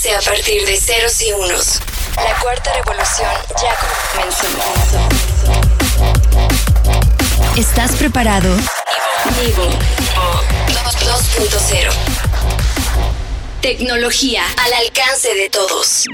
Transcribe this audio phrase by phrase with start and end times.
[0.00, 1.80] nace a partir de ceros y unos.
[2.16, 3.28] La cuarta revolución
[3.60, 3.76] ya
[4.14, 4.46] comenzó.
[7.56, 8.56] ¿Estás preparado?
[9.42, 9.66] Nivo
[11.04, 11.92] 2.0.
[13.60, 16.06] Tecnología al alcance de todos.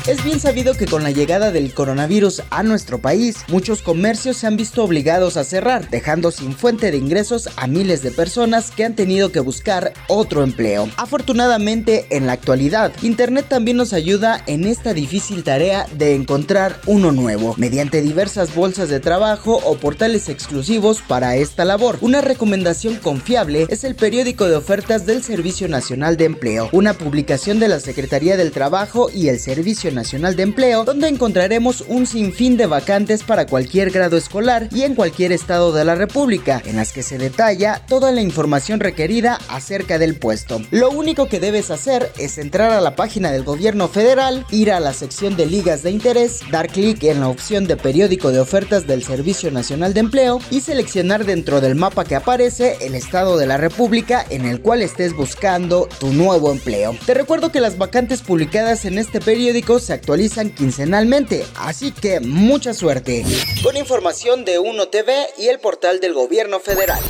[0.09, 4.49] Es bien sabido que con la llegada del coronavirus a nuestro país, muchos comercios se
[4.49, 8.85] han visto obligados a cerrar, dejando sin fuente de ingresos a miles de personas que
[8.85, 10.89] han tenido que buscar otro empleo.
[10.97, 17.13] Afortunadamente, en la actualidad, Internet también nos ayuda en esta difícil tarea de encontrar uno
[17.13, 21.99] nuevo, mediante diversas bolsas de trabajo o portales exclusivos para esta labor.
[22.01, 27.61] Una recomendación confiable es el periódico de ofertas del Servicio Nacional de Empleo, una publicación
[27.61, 32.57] de la Secretaría del Trabajo y el Servicio Nacional de Empleo, donde encontraremos un sinfín
[32.57, 36.93] de vacantes para cualquier grado escolar y en cualquier estado de la República, en las
[36.93, 40.61] que se detalla toda la información requerida acerca del puesto.
[40.71, 44.81] Lo único que debes hacer es entrar a la página del gobierno federal, ir a
[44.81, 48.87] la sección de ligas de interés, dar clic en la opción de periódico de ofertas
[48.87, 53.47] del Servicio Nacional de Empleo y seleccionar dentro del mapa que aparece el estado de
[53.47, 56.97] la República en el cual estés buscando tu nuevo empleo.
[57.07, 62.73] Te recuerdo que las vacantes publicadas en este periódico se actualizan quincenalmente, así que mucha
[62.73, 63.25] suerte.
[63.63, 67.01] Con información de Uno TV y el portal del gobierno federal.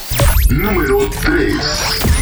[0.51, 2.22] Número 3.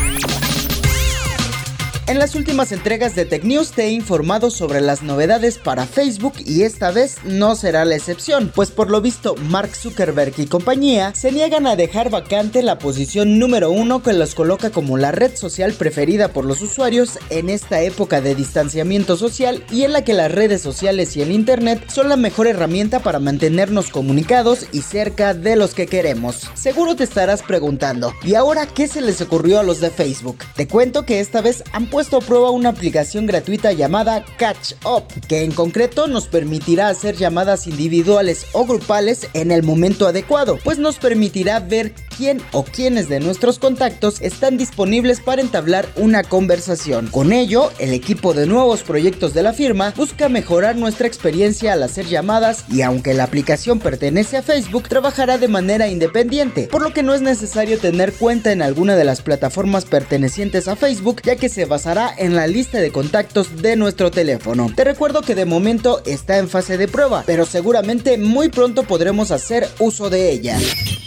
[2.10, 6.32] En las últimas entregas de Tech News te he informado sobre las novedades para Facebook
[6.44, 11.15] y esta vez no será la excepción, pues por lo visto Mark Zuckerberg y compañía
[11.15, 15.37] se niegan a dejar vacante la posición número uno que los coloca como la red
[15.37, 20.12] social preferida por los usuarios en esta época de distanciamiento social y en la que
[20.12, 25.32] las redes sociales y el internet son la mejor herramienta para mantenernos comunicados y cerca
[25.32, 26.50] de los que queremos.
[26.54, 30.38] Seguro te estarás preguntando, ¿y ahora qué se les ocurrió a los de Facebook?
[30.56, 34.72] Te cuento que esta vez han puesto puesto a prueba una aplicación gratuita llamada Catch
[34.87, 40.59] Up, que en concreto nos permitirá hacer llamadas individuales o grupales en el momento adecuado,
[40.65, 46.22] pues nos permitirá ver quién o quiénes de nuestros contactos están disponibles para entablar una
[46.22, 47.06] conversación.
[47.06, 51.82] Con ello, el equipo de nuevos proyectos de la firma busca mejorar nuestra experiencia al
[51.82, 56.92] hacer llamadas y aunque la aplicación pertenece a Facebook, trabajará de manera independiente, por lo
[56.92, 61.36] que no es necesario tener cuenta en alguna de las plataformas pertenecientes a Facebook, ya
[61.36, 64.71] que se basará en la lista de contactos de nuestro teléfono.
[64.77, 69.30] Te recuerdo que de momento está en fase de prueba, pero seguramente muy pronto podremos
[69.30, 70.59] hacer uso de ella.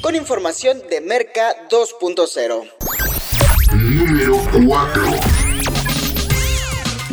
[0.02, 2.70] Con información de Merca 2.0.
[3.74, 5.33] Número 4.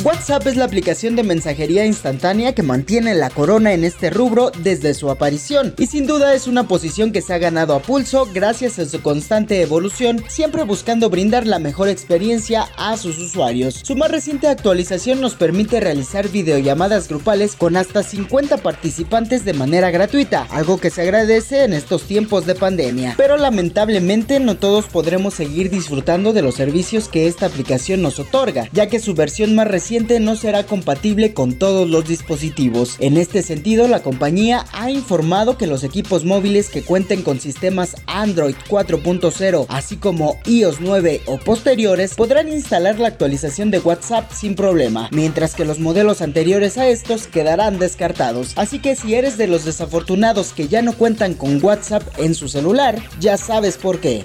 [0.03, 4.95] WhatsApp es la aplicación de mensajería instantánea que mantiene la corona en este rubro desde
[4.95, 8.79] su aparición y sin duda es una posición que se ha ganado a pulso gracias
[8.79, 13.81] a su constante evolución, siempre buscando brindar la mejor experiencia a sus usuarios.
[13.83, 19.91] Su más reciente actualización nos permite realizar videollamadas grupales con hasta 50 participantes de manera
[19.91, 23.15] gratuita, algo que se agradece en estos tiempos de pandemia.
[23.19, 28.67] Pero lamentablemente no todos podremos seguir disfrutando de los servicios que esta aplicación nos otorga,
[28.73, 32.95] ya que su versión más reciente no será compatible con todos los dispositivos.
[33.01, 37.97] En este sentido, la compañía ha informado que los equipos móviles que cuenten con sistemas
[38.07, 44.55] Android 4.0, así como iOS 9 o posteriores, podrán instalar la actualización de WhatsApp sin
[44.55, 48.53] problema, mientras que los modelos anteriores a estos quedarán descartados.
[48.55, 52.47] Así que si eres de los desafortunados que ya no cuentan con WhatsApp en su
[52.47, 54.25] celular, ya sabes por qué.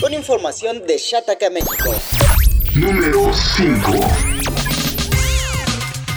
[0.00, 1.92] Con información de Shataka México.
[2.76, 4.59] Número 5.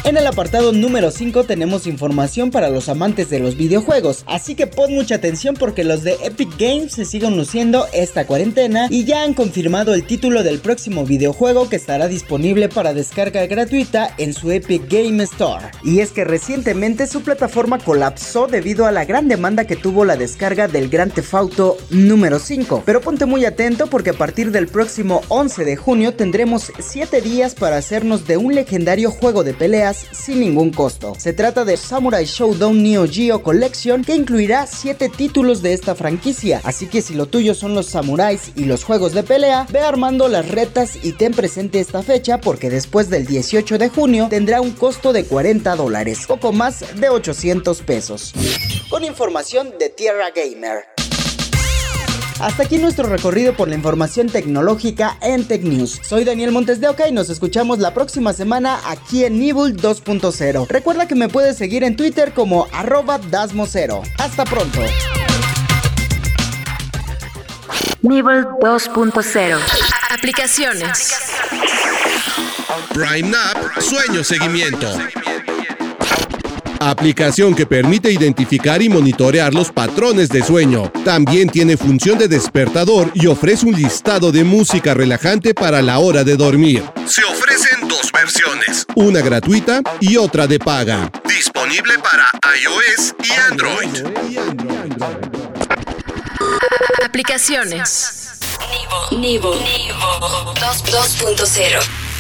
[0.06, 4.68] En el apartado número 5 tenemos información para los amantes de los videojuegos, así que
[4.68, 9.24] pon mucha atención porque los de Epic Games se siguen luciendo esta cuarentena y ya
[9.24, 14.52] han confirmado el título del próximo videojuego que estará disponible para descarga gratuita en su
[14.52, 15.68] Epic Game Store.
[15.86, 20.18] Y es que recientemente su plataforma colapsó debido a la gran demanda que tuvo la
[20.18, 22.84] descarga del Grand Theft Auto número 5.
[22.86, 27.56] Pero ponte muy atento porque a partir del próximo 11 de junio tendremos 7 días
[27.56, 31.14] para hacernos de un legendario juego de peleas sin ningún costo.
[31.18, 36.62] Se trata de Samurai Showdown Neo Geo Collection que incluirá 7 títulos de esta franquicia,
[36.64, 40.28] así que si lo tuyo son los samuráis y los juegos de pelea, ve armando
[40.28, 44.72] las retas y ten presente esta fecha porque después del 18 de junio tendrá un
[44.72, 48.34] costo de 40 dólares, poco más de 800 pesos.
[48.90, 50.93] Con información de Tierra Gamer.
[52.44, 56.02] Hasta aquí nuestro recorrido por la información tecnológica en Tech News.
[56.04, 60.68] Soy Daniel Montes de Oca y nos escuchamos la próxima semana aquí en Nibul 2.0.
[60.68, 64.02] Recuerda que me puedes seguir en Twitter como arroba dasmo0.
[64.18, 64.82] Hasta pronto.
[68.02, 69.58] Nivel 2.0.
[70.10, 71.14] Aplicaciones.
[72.94, 74.90] Prime App Sueño Seguimiento.
[76.86, 80.92] Aplicación que permite identificar y monitorear los patrones de sueño.
[81.06, 86.26] También tiene función de despertador y ofrece un listado de música relajante para la hora
[86.26, 86.84] de dormir.
[87.06, 91.10] Se ofrecen dos versiones, una gratuita y otra de paga.
[91.26, 93.88] Disponible para iOS y Android.
[97.02, 98.40] Aplicaciones.
[99.12, 99.56] Nivo.
[99.56, 102.13] 2.0.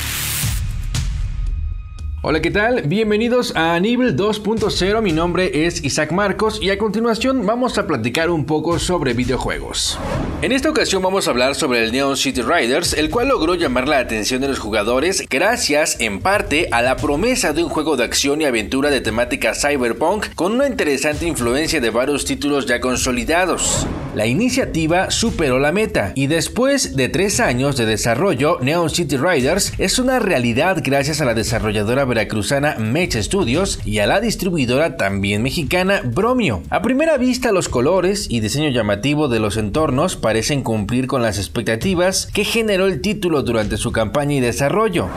[2.25, 2.83] Hola, ¿qué tal?
[2.83, 5.01] Bienvenidos a Nivel 2.0.
[5.01, 9.99] Mi nombre es Isaac Marcos y a continuación vamos a platicar un poco sobre videojuegos.
[10.41, 13.89] En esta ocasión vamos a hablar sobre el Neon City Riders, el cual logró llamar
[13.89, 18.05] la atención de los jugadores gracias en parte a la promesa de un juego de
[18.05, 23.85] acción y aventura de temática cyberpunk con una interesante influencia de varios títulos ya consolidados.
[24.15, 29.73] La iniciativa superó la meta y después de tres años de desarrollo, Neon City Riders
[29.79, 35.41] es una realidad gracias a la desarrolladora veracruzana Mech Studios y a la distribuidora también
[35.41, 36.61] mexicana Bromio.
[36.69, 41.39] A primera vista los colores y diseño llamativo de los entornos parecen cumplir con las
[41.39, 45.09] expectativas que generó el título durante su campaña y desarrollo.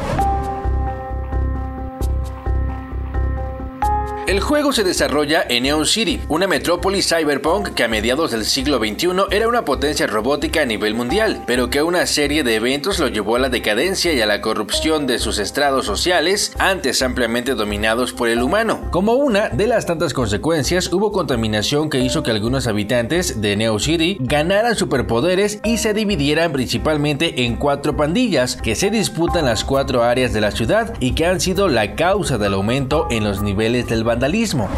[4.27, 8.79] El juego se desarrolla en Neon City, una metrópoli cyberpunk que a mediados del siglo
[8.79, 13.07] XXI era una potencia robótica a nivel mundial, pero que una serie de eventos lo
[13.07, 18.13] llevó a la decadencia y a la corrupción de sus estrados sociales, antes ampliamente dominados
[18.13, 18.89] por el humano.
[18.91, 23.79] Como una de las tantas consecuencias, hubo contaminación que hizo que algunos habitantes de Neo
[23.79, 30.03] City ganaran superpoderes y se dividieran principalmente en cuatro pandillas que se disputan las cuatro
[30.03, 33.87] áreas de la ciudad y que han sido la causa del aumento en los niveles
[33.87, 34.69] del vandalismo.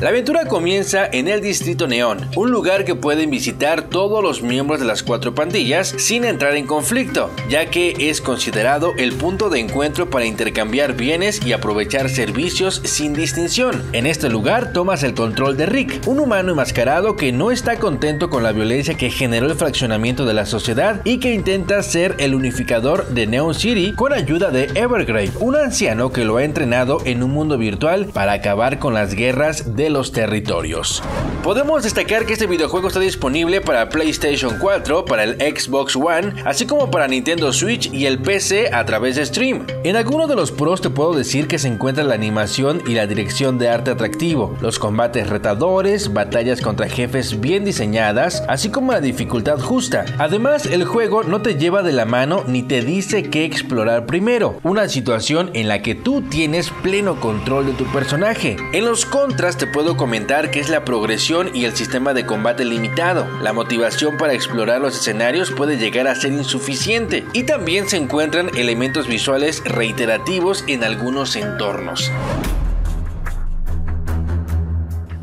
[0.00, 4.80] La aventura comienza en el Distrito Neón, un lugar que pueden visitar todos los miembros
[4.80, 9.60] de las cuatro pandillas sin entrar en conflicto, ya que es considerado el punto de
[9.60, 13.84] encuentro para intercambiar bienes y aprovechar servicios sin distinción.
[13.92, 18.30] En este lugar tomas el control de Rick, un humano enmascarado que no está contento
[18.30, 22.34] con la violencia que generó el fraccionamiento de la sociedad y que intenta ser el
[22.34, 27.22] unificador de Neon City con ayuda de Evergrey, un anciano que lo ha entrenado en
[27.22, 31.02] un mundo virtual para acabar con las guerras de los territorios.
[31.42, 36.66] Podemos destacar que este videojuego está disponible para PlayStation 4, para el Xbox One, así
[36.66, 39.66] como para Nintendo Switch y el PC a través de Stream.
[39.84, 43.06] En alguno de los pros te puedo decir que se encuentra la animación y la
[43.06, 49.00] dirección de arte atractivo, los combates retadores, batallas contra jefes bien diseñadas, así como la
[49.00, 50.04] dificultad justa.
[50.18, 54.58] Además, el juego no te lleva de la mano ni te dice qué explorar primero,
[54.62, 58.56] una situación en la que tú tienes pleno control de tu personaje.
[58.72, 62.64] En los contras te puedo comentar que es la progresión y el sistema de combate
[62.64, 63.26] limitado.
[63.40, 68.50] La motivación para explorar los escenarios puede llegar a ser insuficiente y también se encuentran
[68.56, 72.12] elementos visuales reiterativos en algunos entornos.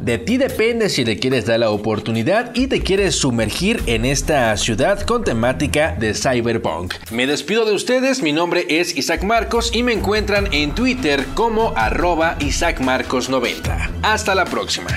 [0.07, 4.55] De ti depende si te quieres dar la oportunidad y te quieres sumergir en esta
[4.55, 6.93] ciudad con temática de cyberpunk.
[7.11, 11.73] Me despido de ustedes, mi nombre es Isaac Marcos y me encuentran en Twitter como
[11.75, 13.95] arroba IsaacMarcos90.
[14.01, 14.87] Hasta la próxima.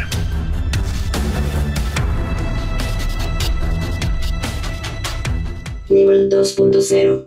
[5.88, 7.25] Nivel 2.0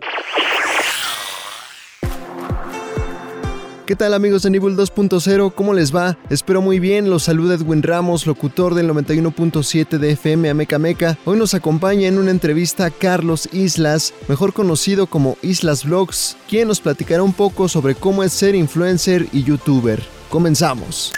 [3.86, 5.52] ¿Qué tal amigos de Nivel 2.0?
[5.54, 6.16] ¿Cómo les va?
[6.30, 11.18] Espero muy bien, los saluda Edwin Ramos, locutor del 91.7 de FM Ameca Meca.
[11.26, 16.80] Hoy nos acompaña en una entrevista Carlos Islas, mejor conocido como Islas Vlogs, quien nos
[16.80, 20.02] platicará un poco sobre cómo es ser influencer y youtuber.
[20.30, 21.12] Comenzamos.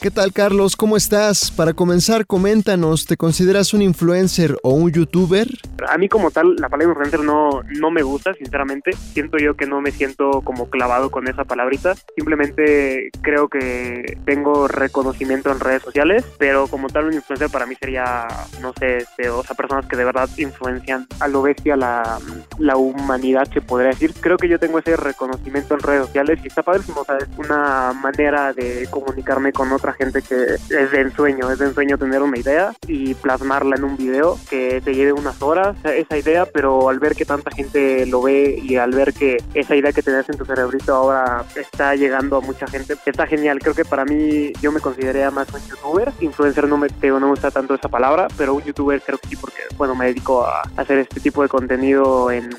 [0.00, 0.76] ¿Qué tal Carlos?
[0.76, 1.50] ¿Cómo estás?
[1.50, 5.46] Para comenzar, coméntanos, ¿te consideras un influencer o un youtuber?
[5.86, 8.92] A mí como tal, la palabra influencer no, no me gusta, sinceramente.
[8.92, 11.96] Siento yo que no me siento como clavado con esa palabrita.
[12.16, 17.74] Simplemente creo que tengo reconocimiento en redes sociales, pero como tal un influencer para mí
[17.78, 18.26] sería,
[18.62, 22.18] no sé, este, o sea, personas que de verdad influencian a lo bestia la,
[22.58, 24.14] la humanidad, se podría decir.
[24.18, 27.28] Creo que yo tengo ese reconocimiento en redes sociales y está padre, o sea, es
[27.36, 32.38] una manera de comunicarme con gente que es de ensueño, es de ensueño tener una
[32.38, 36.98] idea y plasmarla en un video que te lleve unas horas esa idea, pero al
[36.98, 40.38] ver que tanta gente lo ve y al ver que esa idea que tenías en
[40.38, 43.58] tu cerebrito ahora está llegando a mucha gente, está genial.
[43.60, 47.26] Creo que para mí yo me consideraría más un youtuber, influencer no me, no me
[47.26, 50.62] gusta tanto esa palabra, pero un youtuber creo que sí porque bueno me dedico a
[50.76, 52.50] hacer este tipo de contenido en,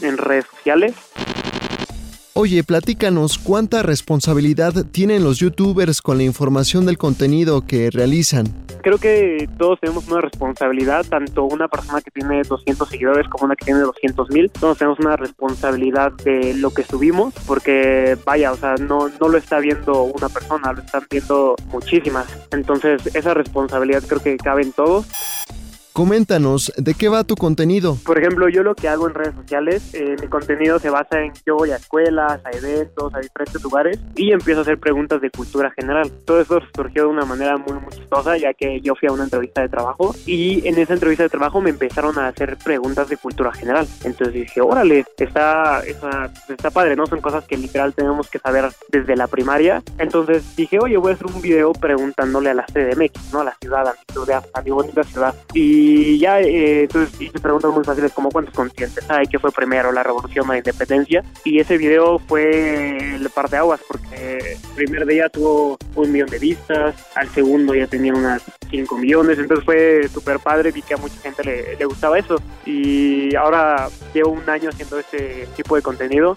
[0.00, 0.94] en redes sociales.
[2.38, 8.44] Oye, platícanos cuánta responsabilidad tienen los youtubers con la información del contenido que realizan.
[8.82, 13.56] Creo que todos tenemos una responsabilidad, tanto una persona que tiene 200 seguidores como una
[13.56, 14.50] que tiene 200 mil.
[14.50, 19.38] Todos tenemos una responsabilidad de lo que subimos, porque vaya, o sea, no, no lo
[19.38, 22.26] está viendo una persona, lo están viendo muchísimas.
[22.50, 25.06] Entonces, esa responsabilidad creo que cabe en todos.
[25.96, 27.96] Coméntanos, ¿de qué va tu contenido?
[28.04, 31.32] Por ejemplo, yo lo que hago en redes sociales, eh, mi contenido se basa en
[31.46, 35.30] yo voy a escuelas, a eventos, a diferentes lugares y empiezo a hacer preguntas de
[35.30, 36.12] cultura general.
[36.26, 39.24] Todo eso surgió de una manera muy, muy chistosa, ya que yo fui a una
[39.24, 43.16] entrevista de trabajo y en esa entrevista de trabajo me empezaron a hacer preguntas de
[43.16, 43.88] cultura general.
[44.04, 47.06] Entonces dije, órale, está, está, está padre, ¿no?
[47.06, 49.82] Son cosas que literal tenemos que saber desde la primaria.
[49.98, 53.40] Entonces dije, oye, voy a hacer un video preguntándole a la CDMX, ¿no?
[53.40, 55.34] A la ciudad, a mi ciudad, a mi bonita ciudad.
[55.54, 59.52] Y y ya, eh, entonces hice preguntas muy fáciles como cuántos conscientes hay que fue
[59.52, 61.22] primero, la revolución o la independencia.
[61.44, 66.28] Y ese video fue el par de aguas porque el primer día tuvo un millón
[66.28, 70.94] de vistas, al segundo ya tenía unas 5 millones, entonces fue súper padre, vi que
[70.94, 72.42] a mucha gente le, gustaba eso.
[72.64, 76.36] Y ahora llevo un año haciendo este tipo de contenido.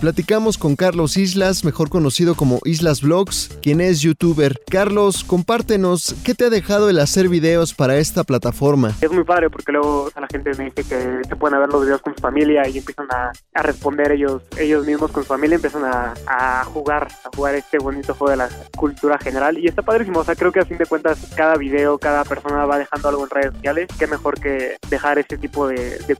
[0.00, 4.60] Platicamos con Carlos Islas, mejor conocido como Islas Vlogs, quien es youtuber.
[4.70, 8.92] Carlos, compártenos, ¿qué te ha dejado el hacer videos para esta plataforma?
[9.00, 12.00] Es muy padre porque luego la gente me dice que se pueden ver los videos
[12.00, 16.64] con su familia y empiezan a, responder ellos ellos mismos con su familia, empiezan a,
[16.66, 20.36] jugar, a jugar este bonito juego de la cultura general y está padrísimo, o sea,
[20.36, 23.52] creo que a fin de cuentas cada video, cada persona va dejando algo en redes
[23.54, 26.16] sociales, qué mejor que dejar este tipo de, de.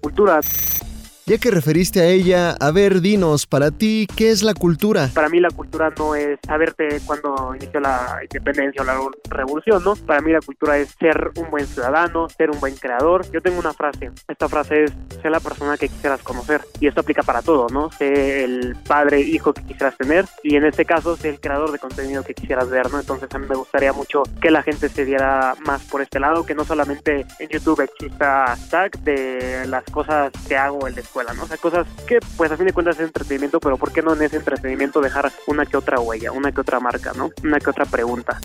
[1.28, 5.10] Ya que referiste a ella, a ver, dinos, para ti, ¿qué es la cultura?
[5.12, 9.94] Para mí la cultura no es saberte cuándo inició la independencia o la revolución, ¿no?
[9.94, 13.30] Para mí la cultura es ser un buen ciudadano, ser un buen creador.
[13.30, 16.62] Yo tengo una frase, esta frase es, ser la persona que quisieras conocer.
[16.80, 17.92] Y esto aplica para todo, ¿no?
[17.92, 21.78] Sé el padre, hijo que quisieras tener y en este caso, sé el creador de
[21.78, 23.00] contenido que quisieras ver, ¿no?
[23.00, 26.46] Entonces a mí me gustaría mucho que la gente se diera más por este lado,
[26.46, 31.46] que no solamente en YouTube exista tag de las cosas que hago en la O
[31.46, 34.22] sea, cosas que pues a fin de cuentas es entretenimiento, pero ¿por qué no en
[34.22, 37.30] ese entretenimiento dejar una que otra huella, una que otra marca, ¿no?
[37.42, 38.38] Una que otra pregunta.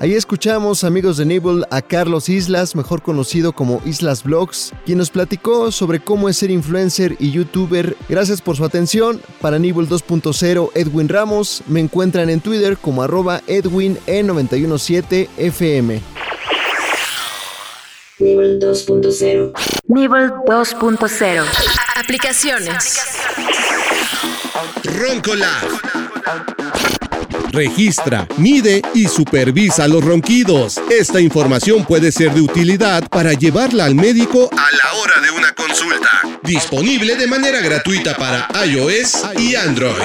[0.00, 5.08] Ahí escuchamos, amigos de Nibble, a Carlos Islas, mejor conocido como Islas Vlogs, quien nos
[5.08, 7.96] platicó sobre cómo es ser influencer y youtuber.
[8.06, 9.22] Gracias por su atención.
[9.40, 11.62] Para Nibble 2.0, Edwin Ramos.
[11.68, 16.02] Me encuentran en Twitter como arroba EdwinE917FM.
[18.18, 19.52] Nivel 2.0.
[19.88, 21.44] Nivel 2.0.
[21.96, 23.00] Aplicaciones.
[24.84, 25.68] Roncolab.
[27.50, 30.80] Registra, mide y supervisa los ronquidos.
[30.90, 35.52] Esta información puede ser de utilidad para llevarla al médico a la hora de una
[35.52, 36.10] consulta.
[36.44, 40.02] Disponible de manera gratuita para iOS y Android.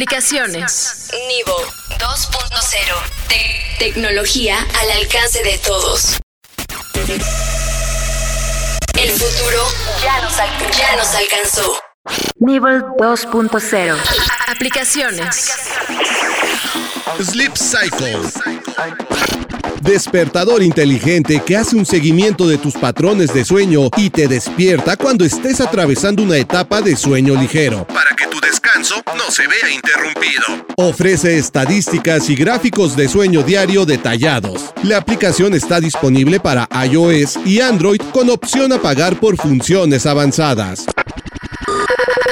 [0.00, 1.10] Aplicaciones.
[1.28, 1.54] Nivo
[1.98, 3.78] 2.0.
[3.78, 6.16] tecnología al alcance de todos.
[8.98, 9.62] El futuro
[10.02, 10.36] ya nos,
[10.78, 11.78] ya nos alcanzó.
[12.38, 13.98] Nivel 2.0.
[14.48, 15.52] Aplicaciones.
[17.22, 18.22] Sleep Cycle.
[19.80, 25.24] Despertador inteligente que hace un seguimiento de tus patrones de sueño y te despierta cuando
[25.24, 30.66] estés atravesando una etapa de sueño ligero, para que tu descanso no se vea interrumpido.
[30.76, 34.72] Ofrece estadísticas y gráficos de sueño diario detallados.
[34.82, 40.86] La aplicación está disponible para iOS y Android con opción a pagar por funciones avanzadas.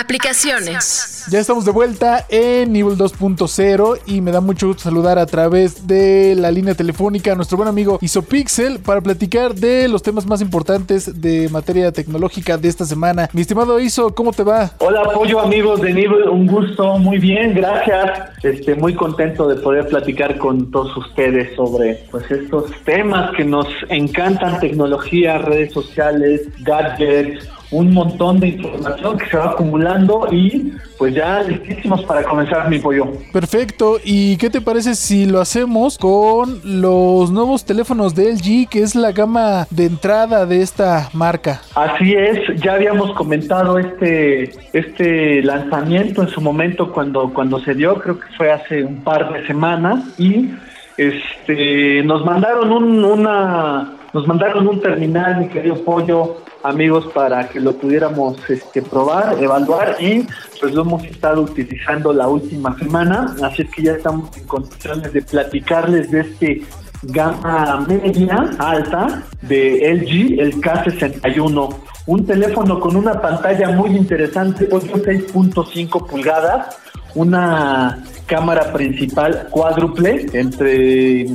[0.01, 1.18] Aplicaciones.
[1.31, 5.87] Ya estamos de vuelta en nivel 2.0 y me da mucho gusto saludar a través
[5.87, 10.41] de la línea telefónica a nuestro buen amigo Isopixel para platicar de los temas más
[10.41, 13.29] importantes de materia tecnológica de esta semana.
[13.35, 14.71] Mi estimado Iso, ¿cómo te va?
[14.79, 18.31] Hola, apoyo amigos de nivel, un gusto, muy bien, gracias.
[18.43, 23.67] Este, muy contento de poder platicar con todos ustedes sobre pues estos temas que nos
[23.91, 31.15] encantan, tecnología, redes sociales, gadgets, un montón de información que se va acumulando y pues
[31.19, 33.07] ya listísimos para comenzar mi pollo.
[33.33, 38.83] Perfecto, ¿y qué te parece si lo hacemos con los nuevos teléfonos de LG, que
[38.83, 41.61] es la gama de entrada de esta marca?
[41.75, 47.97] Así es, ya habíamos comentado este, este lanzamiento en su momento cuando, cuando se dio,
[47.97, 50.51] creo que fue hace un par de semanas y
[50.97, 57.61] este nos mandaron un, una nos mandaron un terminal, mi querido Pollo, amigos, para que
[57.61, 60.27] lo pudiéramos este, probar, evaluar y
[60.61, 65.13] pues lo hemos estado utilizando la última semana, así es que ya estamos en condiciones
[65.13, 66.63] de platicarles de este
[67.03, 71.75] gama media alta de LG, el K61.
[72.07, 76.79] Un teléfono con una pantalla muy interesante, 6.5 pulgadas,
[77.15, 81.27] una cámara principal cuádruple entre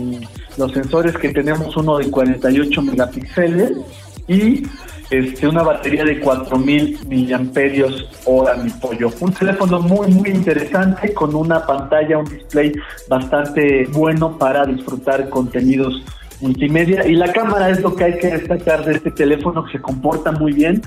[0.58, 3.72] los sensores que tenemos uno de 48 megapíxeles
[4.28, 4.64] y
[5.10, 9.12] este, una batería de 4000 miliamperios hora mi pollo.
[9.20, 12.72] Un teléfono muy muy interesante con una pantalla, un display
[13.08, 16.02] bastante bueno para disfrutar contenidos
[16.44, 19.82] multimedia y la cámara es lo que hay que destacar de este teléfono que se
[19.82, 20.82] comporta muy bien,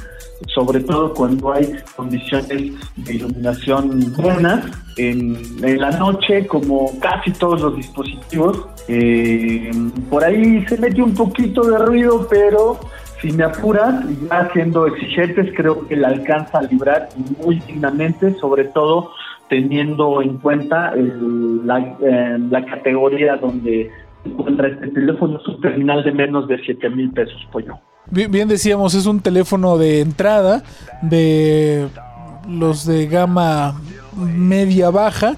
[0.54, 2.48] sobre todo cuando hay condiciones
[2.96, 4.64] de iluminación buenas
[4.98, 5.36] en,
[5.80, 8.66] la noche, como casi todos los dispositivos.
[8.88, 9.70] Eh,
[10.10, 12.78] por ahí se mete un poquito de ruido, pero
[13.20, 17.08] si me apuras, ya siendo exigentes, creo que la alcanza a librar
[17.42, 19.10] muy dignamente, sobre todo
[19.48, 23.90] teniendo en cuenta la, eh, la categoría donde
[24.26, 27.78] encuentra este teléfono es un terminal de menos de 7 mil pesos, pollo.
[28.10, 30.62] Bien decíamos, es un teléfono de entrada
[31.02, 31.88] de
[32.48, 33.74] los de gama
[34.16, 35.36] media baja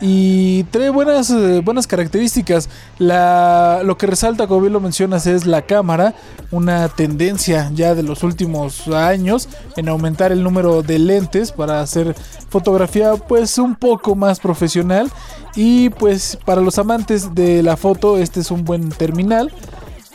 [0.00, 2.68] y trae buenas, eh, buenas características.
[2.98, 6.14] Lo que resalta, como bien lo mencionas, es la cámara,
[6.50, 12.14] una tendencia ya de los últimos años en aumentar el número de lentes para hacer
[12.48, 15.10] fotografía pues un poco más profesional
[15.54, 19.52] y pues para los amantes de la foto este es un buen terminal.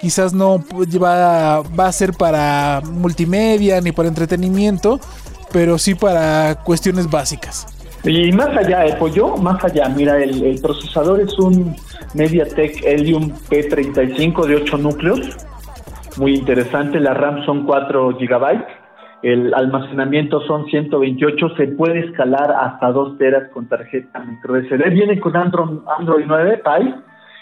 [0.02, 0.64] Quizás no
[1.02, 5.00] va, va a ser para multimedia ni para entretenimiento,
[5.52, 7.73] pero sí para cuestiones básicas.
[8.06, 11.74] Y más allá, el pollo, más allá, mira, el, procesador es un
[12.16, 15.22] MediaTek Helium P35 de 8 núcleos,
[16.18, 18.66] muy interesante, la RAM son 4 GB,
[19.24, 25.18] el almacenamiento son 128, se puede escalar hasta 2 teras con tarjeta micro SD, viene
[25.22, 26.96] con Android, Android 9 Pie,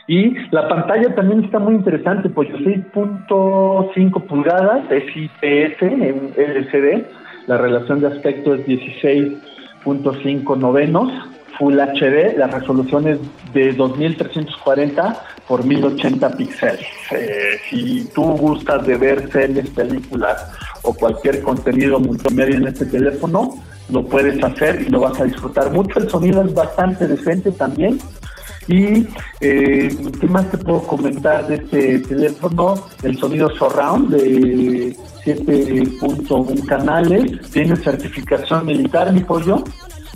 [0.06, 7.04] y la pantalla también está muy interesante, pollo, 6.5 pulgadas, es IPS en LCD,
[7.48, 9.51] la relación de aspecto es 16
[9.84, 11.12] .5 novenos,
[11.58, 13.20] Full HD, la resolución es
[13.54, 16.88] de 2340 por 1080 píxeles.
[17.12, 23.56] Eh, si tú gustas de ver series, películas o cualquier contenido multimedia en este teléfono,
[23.90, 26.00] lo puedes hacer y lo vas a disfrutar mucho.
[26.00, 28.00] El sonido es bastante decente también.
[28.72, 29.06] Y
[29.42, 32.76] eh, ¿qué más te puedo comentar de este teléfono?
[33.04, 39.62] El sonido surround de 7.1 canales, tiene certificación militar, mi pollo.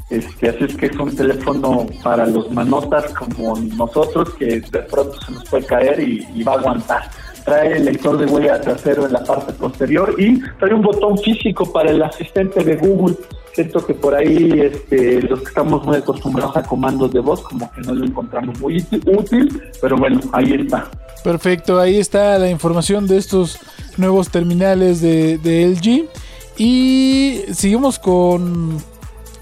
[0.10, 5.20] Este, así es que es un teléfono para los manotas como nosotros que de pronto
[5.20, 7.10] se nos puede caer y, y va a aguantar
[7.46, 11.72] trae el lector de huella trasero en la parte posterior y trae un botón físico
[11.72, 13.16] para el asistente de Google.
[13.54, 17.72] Siento que por ahí este, los que estamos muy acostumbrados a comandos de voz como
[17.72, 20.90] que no lo encontramos muy útil, pero bueno, ahí está.
[21.24, 23.60] Perfecto, ahí está la información de estos
[23.96, 26.10] nuevos terminales de, de LG.
[26.58, 28.78] Y seguimos con,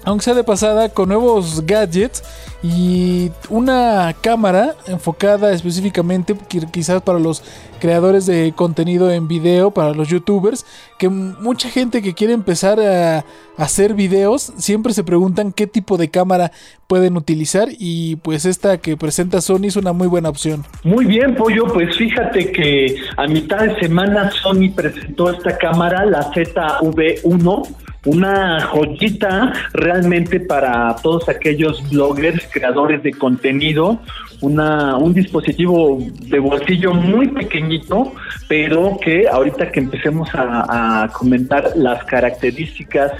[0.04, 2.22] aunque sea de pasada, con nuevos gadgets
[2.66, 6.34] y una cámara enfocada específicamente
[6.72, 7.42] quizás para los
[7.78, 10.64] creadores de contenido en video, para los youtubers,
[10.98, 13.26] que mucha gente que quiere empezar a
[13.58, 16.52] hacer videos siempre se preguntan qué tipo de cámara
[16.86, 20.64] pueden utilizar y pues esta que presenta Sony es una muy buena opción.
[20.84, 26.32] Muy bien, Pollo, pues fíjate que a mitad de semana Sony presentó esta cámara, la
[26.32, 34.00] ZV1 una joyita realmente para todos aquellos bloggers, creadores de contenido,
[34.40, 38.12] una, un dispositivo de bolsillo muy pequeñito,
[38.48, 43.12] pero que ahorita que empecemos a, comentar las características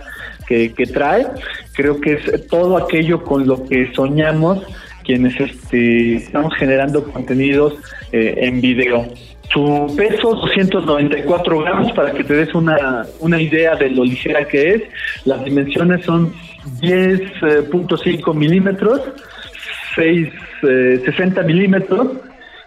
[0.47, 1.27] que, trae,
[1.73, 4.63] creo que es todo aquello con lo que soñamos
[5.05, 7.75] quienes este, estamos generando contenidos
[8.13, 9.07] eh, en video.
[9.55, 14.71] Su peso, 294 gramos, para que te des una, una idea de lo ligera que
[14.71, 14.83] es.
[15.25, 16.35] Las dimensiones son
[16.81, 19.01] 10.5 milímetros,
[19.95, 20.29] 6,
[20.61, 22.09] 60 eh, milímetros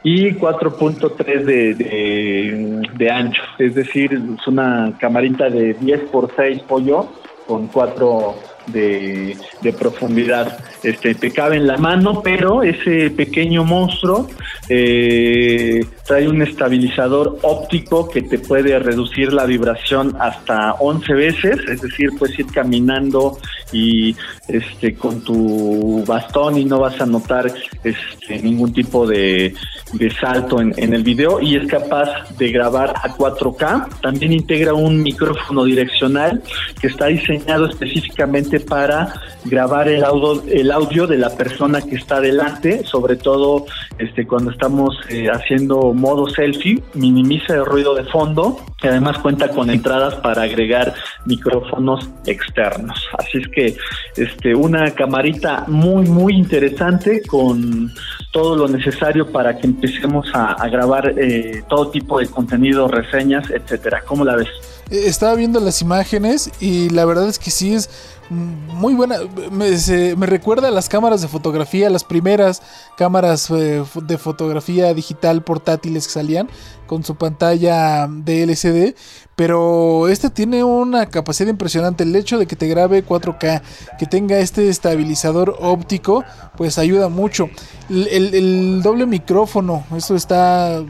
[0.02, 3.43] y 4.3 de, de, de, ancho.
[3.60, 7.10] Es decir, es una camarita de 10 por 6 pollo
[7.47, 8.36] con 4
[8.67, 9.38] de,
[9.77, 10.58] profundidad.
[10.84, 14.30] Este, te cabe en la mano, pero ese pequeño monstruo
[14.69, 21.82] eh, trae un estabilizador óptico que te puede reducir la vibración hasta 11 veces, es
[21.82, 23.38] decir, puedes ir caminando
[23.71, 24.15] y
[24.47, 27.51] este con tu bastón y no vas a notar
[27.84, 29.53] este, ningún tipo de,
[29.93, 33.99] de salto en, en, el video y es capaz de grabar a 4K.
[34.01, 36.41] También integra un micrófono direccional
[36.80, 39.13] que está diseñado específicamente para
[39.46, 43.65] grabar el audio, el audio de la persona que está delante, sobre todo
[43.98, 49.50] este, cuando estamos eh, haciendo modo selfie, minimiza el ruido de fondo y además cuenta
[49.50, 50.93] con entradas para agregar
[51.26, 53.08] micrófonos externos.
[53.17, 53.78] Así es que
[54.15, 57.91] este, una camarita muy, muy interesante con
[58.32, 64.04] todo lo necesario para que empecemos a, grabar eh, todo tipo de contenido, reseñas, etcétera.
[64.06, 64.77] ¿Cómo la ves?
[64.89, 67.89] Estaba viendo las imágenes y la verdad es que sí es
[68.30, 69.17] muy buena.
[69.52, 72.62] Me, recuerda a las cámaras de fotografía, las primeras
[72.97, 76.50] cámaras eh, de fotografía digital portátiles que salían
[76.88, 78.95] con su pantalla de LCD.
[79.36, 82.04] Pero este tiene una capacidad impresionante.
[82.04, 83.62] El hecho de que te grabe 4K,
[84.00, 86.23] que tenga este estabilizador óptico,
[86.56, 87.50] pues ayuda mucho.
[87.89, 90.82] el doble micrófono, eso está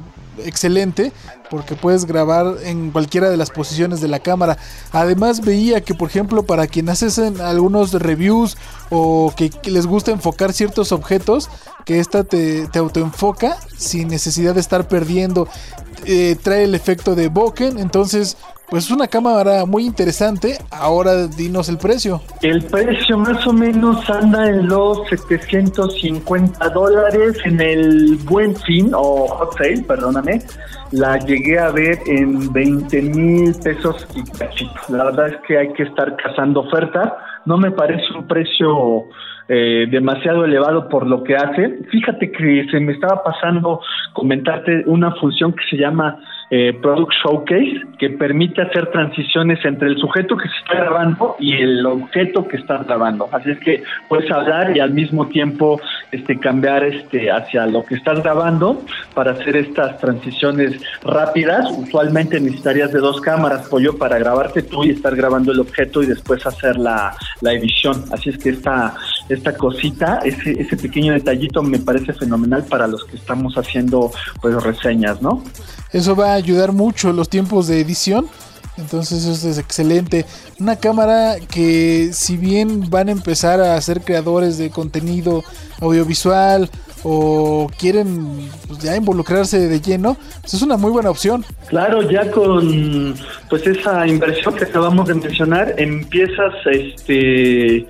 [0.46, 1.12] excelente
[1.50, 4.58] porque puedes grabar en cualquiera de las posiciones de la cámara.
[4.92, 8.58] Además veía que por ejemplo para quienes hacen algunos reviews
[8.90, 11.50] o que, les gusta enfocar ciertos objetos,
[11.86, 15.48] que esta te, te autoenfoca sin necesidad de estar perdiendo.
[16.06, 18.38] Eh, trae el efecto de bokeh, entonces
[18.70, 20.58] pues es una cámara muy interesante.
[20.70, 22.22] Ahora dinos el precio.
[22.42, 29.28] El precio más o menos anda en los 750 dólares en el buen fin o
[29.28, 30.42] hot sale, perdóname.
[30.92, 34.74] La llegué a ver en 20 mil pesos y cachito.
[34.90, 37.12] La verdad es que hay que estar cazando ofertas.
[37.46, 39.10] No me parece un precio
[39.50, 41.80] eh, demasiado elevado por lo que hace.
[41.90, 43.82] Fíjate que se me estaba pasando
[44.14, 46.20] comentarte una función que se llama
[46.50, 51.54] eh, Product Showcase que permite hacer transiciones entre el sujeto que se está grabando y
[51.54, 53.28] el objeto que está grabando.
[53.32, 55.80] Así es que puedes hablar y al mismo tiempo
[56.12, 58.82] este, cambiar este, hacia lo que estás grabando
[59.14, 61.70] para hacer estas transiciones rápidas.
[61.72, 66.06] Usualmente necesitarías de dos cámaras, pollo, para grabarte tú y estar grabando el objeto y
[66.06, 68.06] después hacer la, la edición.
[68.12, 68.96] Así es que esta,
[69.30, 74.12] esta cosita, ese, ese pequeño detallito me parece fenomenal para los que estamos haciendo
[74.42, 75.44] pues reseñas, ¿no?
[75.92, 78.28] Eso va a ayudar mucho los tiempos de edición.
[78.78, 80.26] Entonces eso es excelente.
[80.60, 85.44] Una cámara que si bien van a empezar a ser creadores de contenido
[85.82, 86.70] audiovisual
[87.04, 91.46] o quieren pues, ya involucrarse de lleno, pues es una muy buena opción.
[91.68, 93.16] Claro, ya con
[93.50, 97.88] pues esa inversión que acabamos de mencionar, empiezas este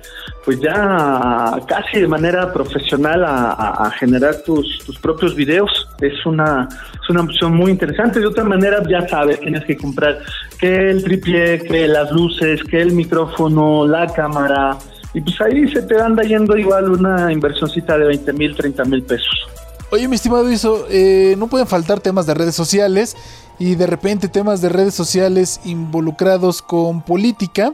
[0.48, 5.70] pues ya casi de manera profesional a, generar tus, tus, propios videos.
[6.00, 8.18] Es una, es una opción muy interesante.
[8.18, 10.20] De otra manera, ya sabes, tienes que comprar
[10.58, 14.78] que el tripié, que las luces, que el micrófono, la cámara.
[15.14, 19.02] Y pues ahí se te anda yendo igual una inversioncita de 20 mil, 30 mil
[19.02, 19.48] pesos.
[19.90, 23.16] Oye, mi estimado Iso, eh, no pueden faltar temas de redes sociales
[23.58, 27.72] y de repente temas de redes sociales involucrados con política.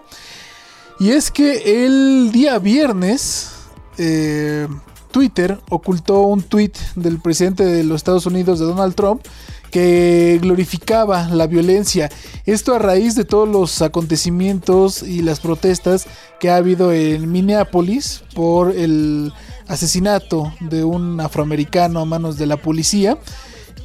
[1.01, 3.53] Y es que el día viernes
[3.99, 4.69] eh,
[5.15, 9.23] Twitter ocultó un tweet del presidente de los Estados Unidos, de Donald Trump,
[9.71, 12.11] que glorificaba la violencia.
[12.47, 16.09] Esto a raíz de todos los acontecimientos y las protestas
[16.41, 19.33] que ha habido en Minneapolis por el
[19.69, 23.17] asesinato de un afroamericano a manos de la policía.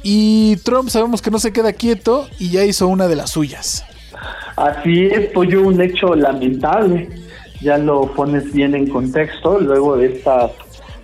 [0.02, 3.84] Y Trump sabemos que no se queda quieto y ya hizo una de las suyas.
[4.56, 7.08] Así es, yo un hecho lamentable.
[7.60, 10.50] Ya lo pones bien en contexto, luego de estas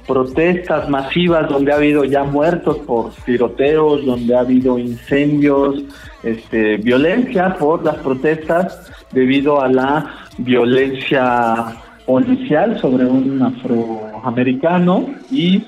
[0.07, 5.83] protestas masivas donde ha habido ya muertos por tiroteos, donde ha habido incendios,
[6.23, 15.65] este, violencia por las protestas debido a la violencia policial sobre un afroamericano y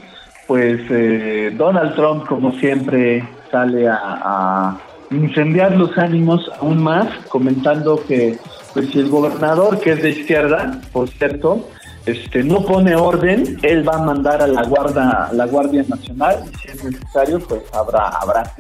[0.47, 4.79] pues eh, Donald Trump como siempre sale a
[5.11, 8.39] incendiar los ánimos aún más, comentando que
[8.73, 11.69] pues si el gobernador, que es de izquierda, por cierto,
[12.09, 16.57] este, no pone orden, él va a mandar a la guardia, la Guardia Nacional y
[16.57, 18.55] si es necesario, pues habrá, habrá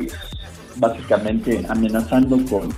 [0.76, 2.68] básicamente amenazando con,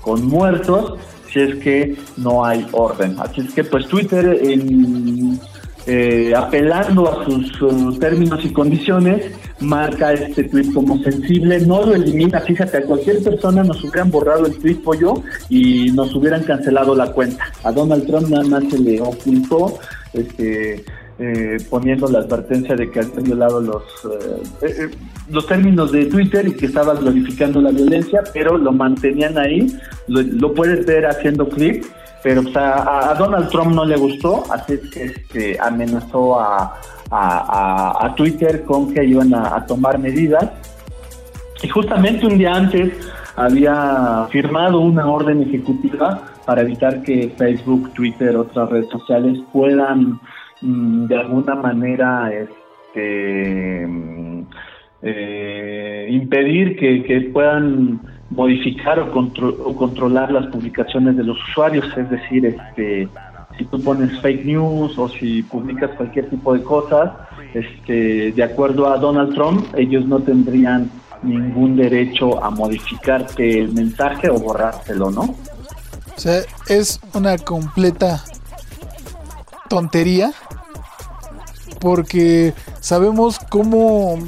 [0.00, 0.98] con muertos
[1.32, 3.16] si es que no hay orden.
[3.18, 5.40] Así es que pues Twitter en
[5.86, 12.40] eh, apelando a sus, términos y condiciones, marca este tweet como sensible, no lo elimina,
[12.40, 17.10] fíjate, a cualquier persona nos hubieran borrado el tweet pollo y nos hubieran cancelado la
[17.10, 17.44] cuenta.
[17.64, 19.78] A Donald Trump nada más se le ocultó
[20.12, 20.84] este,
[21.18, 23.82] eh, poniendo la advertencia de que había violado los,
[24.62, 24.90] eh,
[25.30, 29.66] los términos de Twitter y que estaba glorificando la violencia, pero lo mantenían ahí,
[30.08, 31.84] lo, puedes ver haciendo clic
[32.22, 36.78] pero a, Donald Trump no le gustó, así es que este, amenazó a,
[38.16, 40.48] Twitter con que iban a, tomar medidas.
[41.62, 42.92] Y justamente un día antes
[43.36, 50.20] había firmado una orden ejecutiva para evitar que Facebook, Twitter, otras redes sociales puedan
[50.60, 53.88] mm, de alguna manera este,
[55.02, 58.00] eh, impedir que, puedan
[58.30, 63.08] modificar o, o, controlar las publicaciones de los usuarios, es decir, este,
[63.58, 67.12] si tú pones fake news o si publicas cualquier tipo de cosas,
[67.54, 70.90] este, de acuerdo a Donald Trump, ellos no tendrían
[71.22, 75.34] ningún derecho a modificarte el mensaje o borrárselo, ¿no?
[76.16, 78.24] O sea, es una completa
[79.68, 80.32] tontería
[81.80, 84.18] porque sabemos cómo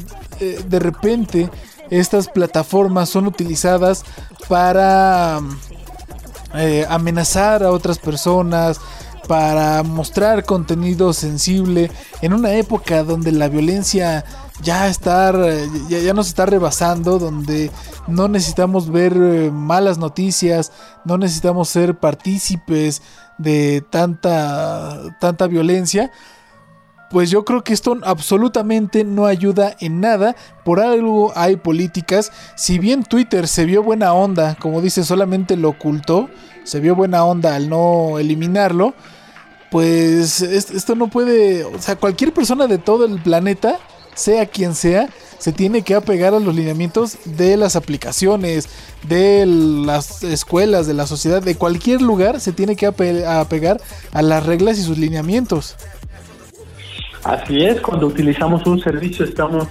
[0.40, 1.51] eh, de repente
[1.90, 4.05] estas plataformas son utilizadas
[4.49, 5.40] para
[6.55, 8.81] eh, amenazar a otras personas,
[9.29, 14.25] para mostrar contenido sensible en una época donde la violencia
[14.62, 15.33] ya está
[15.88, 17.71] ya, ya, nos está rebasando donde
[18.07, 20.73] no necesitamos ver eh, malas noticias
[21.05, 23.03] no necesitamos ser partícipes
[23.37, 26.12] de tanta tanta violencia
[27.14, 30.35] pues yo creo que esto absolutamente no ayuda en nada.
[30.64, 32.33] Por algo hay políticas.
[32.57, 36.29] Si bien Twitter se vio buena onda, como dice, solamente lo ocultó,
[36.64, 38.95] se vio buena onda al no eliminarlo,
[39.71, 43.79] pues esto no puede, o sea, cualquier persona de todo el planeta,
[44.14, 48.68] sea quien sea, se tiene que apegar a los lineamientos de las aplicaciones,
[49.09, 53.81] de las escuelas, de la sociedad, de cualquier lugar, se tiene que apegar
[54.12, 55.77] a las reglas y sus lineamientos.
[57.24, 59.66] Así es, cuando utilizamos un servicio estamos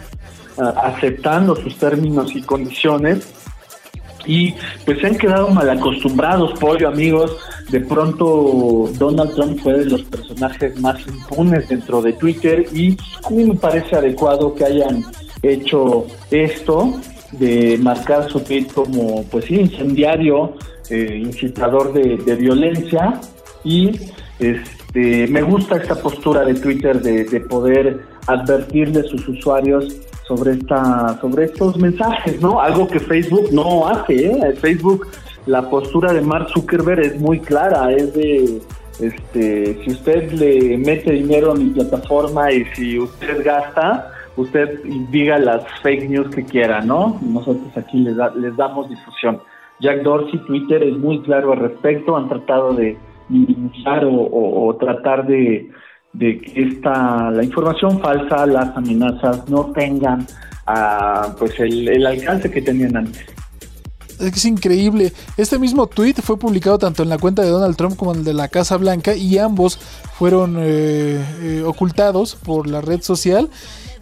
[0.57, 3.27] ah, aceptando sus términos y condiciones
[4.25, 4.53] y
[4.85, 7.37] pues se han quedado mal acostumbrados, pollo amigos.
[7.69, 12.97] De pronto Donald Trump fue de los personajes más impunes dentro de Twitter y
[13.29, 15.03] me parece adecuado que hayan
[15.41, 16.99] hecho esto
[17.31, 20.55] de marcar su tweet como pues sí, incendiario,
[20.89, 23.19] eh, incitador de, de violencia
[23.63, 23.91] y
[24.39, 29.87] este me gusta esta postura de Twitter de, poder advertirle a sus usuarios
[30.27, 32.59] sobre esta sobre estos mensajes, ¿no?
[32.59, 34.53] Algo que Facebook no hace, ¿eh?
[34.59, 35.07] Facebook
[35.45, 38.61] la postura de Mark Zuckerberg es muy clara, es de
[38.99, 45.37] este, si usted le mete dinero a mi plataforma y si usted gasta, usted diga
[45.39, 47.19] las fake news que quiera, ¿no?
[47.21, 49.41] Nosotros aquí les, les damos difusión.
[49.79, 52.97] Jack Dorsey, Twitter es muy claro al respecto, han tratado de
[53.29, 55.69] minimizar o, tratar de,
[56.13, 60.25] de que esta, la información falsa, las amenazas no tengan
[60.67, 63.25] ah, pues el, el alcance que tenían antes.
[64.19, 65.11] Es increíble.
[65.37, 68.23] Este mismo tweet fue publicado tanto en la cuenta de Donald Trump como en el
[68.23, 69.77] de la Casa Blanca y ambos
[70.17, 73.49] fueron eh, eh, ocultados por la red social.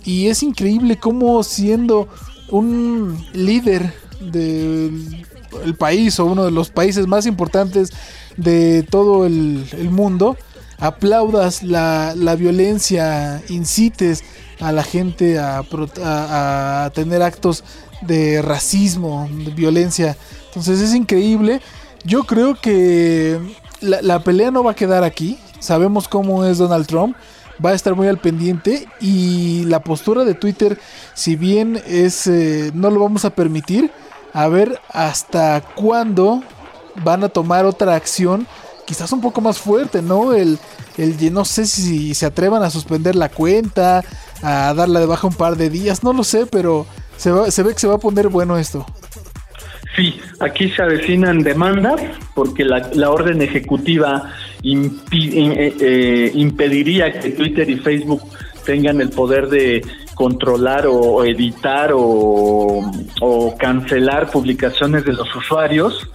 [0.03, 2.07] Y es increíble cómo siendo
[2.49, 7.91] un líder del país o uno de los países más importantes
[8.37, 10.37] de todo el, mundo,
[10.81, 14.25] aplaudas la, violencia, incites
[14.59, 17.63] a la gente a, a tener actos
[18.01, 20.17] de racismo, de violencia.
[20.47, 21.61] Entonces es increíble.
[22.03, 23.39] Yo creo que
[23.79, 25.39] la, pelea no va a quedar aquí.
[25.59, 27.15] Sabemos cómo es Donald Trump.
[27.63, 28.87] Va a estar muy al pendiente.
[28.99, 30.79] Y la postura de Twitter,
[31.13, 33.91] si bien es eh, no lo vamos a permitir,
[34.33, 36.41] a ver hasta cuándo
[37.03, 38.47] van a tomar otra acción.
[38.91, 40.33] Quizás un poco más fuerte, ¿no?
[40.33, 40.59] El,
[40.97, 44.03] el no sé si se atrevan a suspender la cuenta,
[44.43, 47.79] a darla de baja un par de días, no lo sé, pero se, ve que
[47.79, 48.85] se va a poner bueno esto.
[49.95, 52.01] Sí, aquí se avecinan demandas
[52.35, 54.91] porque la, orden ejecutiva eh,
[55.79, 58.23] eh, impediría que Twitter y Facebook
[58.65, 62.91] tengan el poder de controlar o editar o,
[63.57, 66.09] cancelar publicaciones de los usuarios,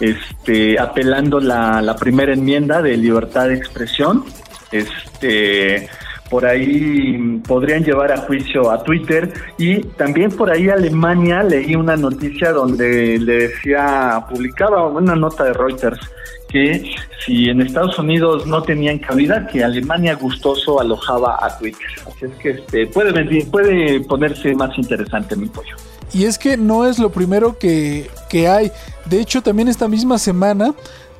[0.00, 4.24] este, apelando la, la primera enmienda de libertad de expresión.
[4.72, 5.88] Este,
[6.30, 11.96] por ahí podrían llevar a juicio a Twitter y también por ahí Alemania leí una
[11.96, 16.00] noticia donde le decía, publicaba una nota de Reuters
[16.48, 16.90] que
[17.24, 21.86] si en Estados Unidos no tenían cabida, que Alemania gustoso alojaba a Twitter.
[22.06, 25.76] Así es que este, puede, puede ponerse más interesante mi pollo.
[26.14, 28.70] Y es que no es lo primero que, que hay.
[29.04, 30.72] De hecho, también esta misma semana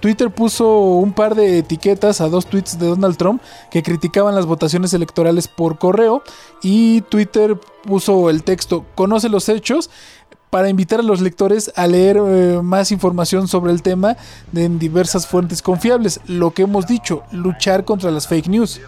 [0.05, 4.45] Twitter puso un par de etiquetas a dos tweets de Donald Trump que criticaban las
[4.45, 6.23] votaciones electorales por correo
[6.63, 9.89] y Twitter puso el texto conoce los hechos
[10.51, 14.17] para invitar a los lectores a leer eh, más información sobre el tema
[14.55, 16.21] en diversas fuentes confiables.
[16.29, 18.81] Lo que hemos dicho, luchar contra las fake news.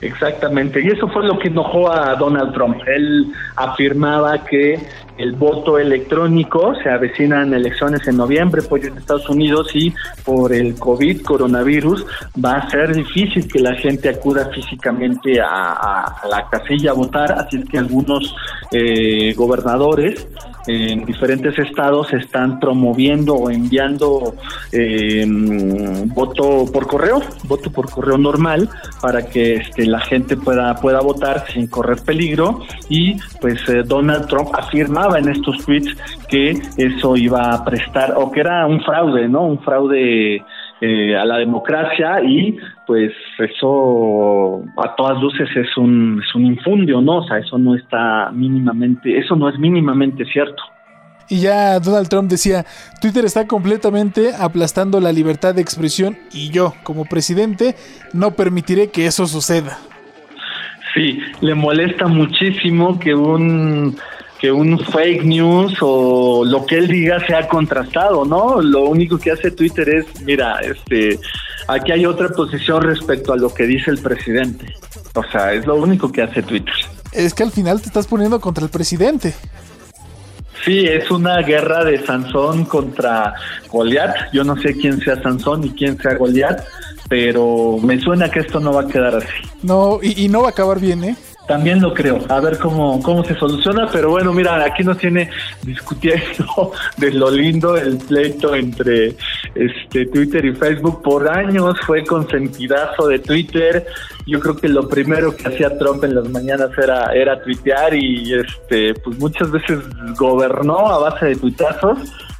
[0.00, 2.76] Exactamente, y eso fue lo que enojó a Donald Trump.
[2.86, 4.80] Él afirmaba que
[5.18, 9.92] el voto electrónico, se avecinan elecciones en noviembre, pues en Estados Unidos y
[10.24, 12.04] por el COVID, coronavirus,
[12.42, 17.56] va a ser difícil que la gente acuda físicamente a, la casilla a votar, así
[17.56, 18.34] es que algunos
[18.72, 20.26] eh, gobernadores
[20.66, 24.34] en diferentes estados están promoviendo o enviando
[24.72, 25.24] eh,
[26.06, 28.68] voto por correo, voto por correo normal,
[29.00, 32.62] para que este, la gente pueda, pueda votar sin correr peligro.
[32.88, 34.50] Y pues eh, Donald Trump
[35.06, 35.96] afirmaba en estos tweets
[36.28, 39.42] que eso iba a prestar, o que era un fraude, ¿no?
[39.42, 40.42] Un fraude
[40.80, 47.00] eh, a la democracia y pues eso a todas luces es un, es un infundio,
[47.00, 47.18] ¿no?
[47.18, 50.62] O sea, eso no está mínimamente, eso no es mínimamente cierto.
[51.28, 52.64] Y ya Donald Trump decía,
[53.00, 57.74] Twitter está completamente aplastando la libertad de expresión y yo, como presidente,
[58.12, 59.76] no permitiré que eso suceda.
[60.94, 63.96] Sí, le molesta muchísimo que un
[64.38, 68.60] que un fake news o lo que él diga sea contrastado, ¿no?
[68.60, 71.18] Lo único que hace Twitter es, mira, este,
[71.68, 74.74] aquí hay otra posición respecto a lo que dice el presidente.
[75.14, 76.74] O sea, es lo único que hace Twitter.
[77.12, 79.34] Es que al final te estás poniendo contra el presidente.
[80.64, 83.34] Sí, es una guerra de Sansón contra
[83.70, 84.32] Goliat.
[84.32, 86.64] Yo no sé quién sea Sansón y quién sea Goliat,
[87.08, 89.28] pero me suena que esto no va a quedar así.
[89.62, 91.16] No, y, y no va a acabar bien, ¿eh?
[91.46, 95.30] También lo creo, a ver cómo, cómo se soluciona, pero bueno, mira, aquí nos tiene
[95.62, 99.14] discutiendo de lo lindo el pleito entre
[99.54, 101.02] este Twitter y Facebook.
[101.02, 103.86] Por años fue consentidazo de Twitter.
[104.26, 108.34] Yo creo que lo primero que hacía Trump en las mañanas era, era tuitear y
[108.34, 109.78] este, pues muchas veces
[110.18, 111.98] gobernó a base de tuitazos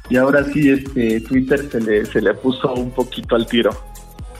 [0.09, 3.71] y ahora sí este Twitter se le, se le puso un poquito al tiro.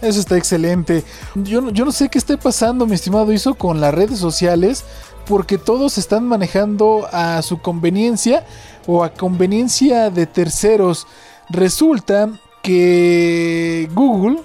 [0.02, 1.04] Eso está excelente.
[1.36, 4.86] Yo, yo no sé qué esté pasando, mi estimado Iso, con las redes sociales,
[5.26, 8.46] porque todos están manejando a su conveniencia
[8.86, 11.08] o a conveniencia de terceros.
[11.50, 12.30] Resulta
[12.62, 14.42] que Google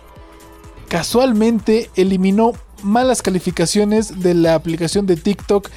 [0.88, 5.68] casualmente eliminó malas calificaciones de la aplicación de TikTok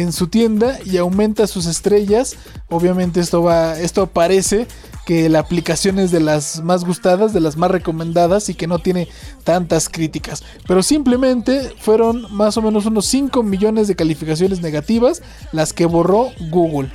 [0.00, 2.36] en su tienda y aumenta sus estrellas.
[2.68, 4.66] Obviamente esto va esto parece
[5.06, 8.78] que la aplicación es de las más gustadas, de las más recomendadas y que no
[8.78, 9.08] tiene
[9.44, 10.44] tantas críticas.
[10.66, 16.30] Pero simplemente fueron más o menos unos 5 millones de calificaciones negativas las que borró
[16.50, 16.88] Google.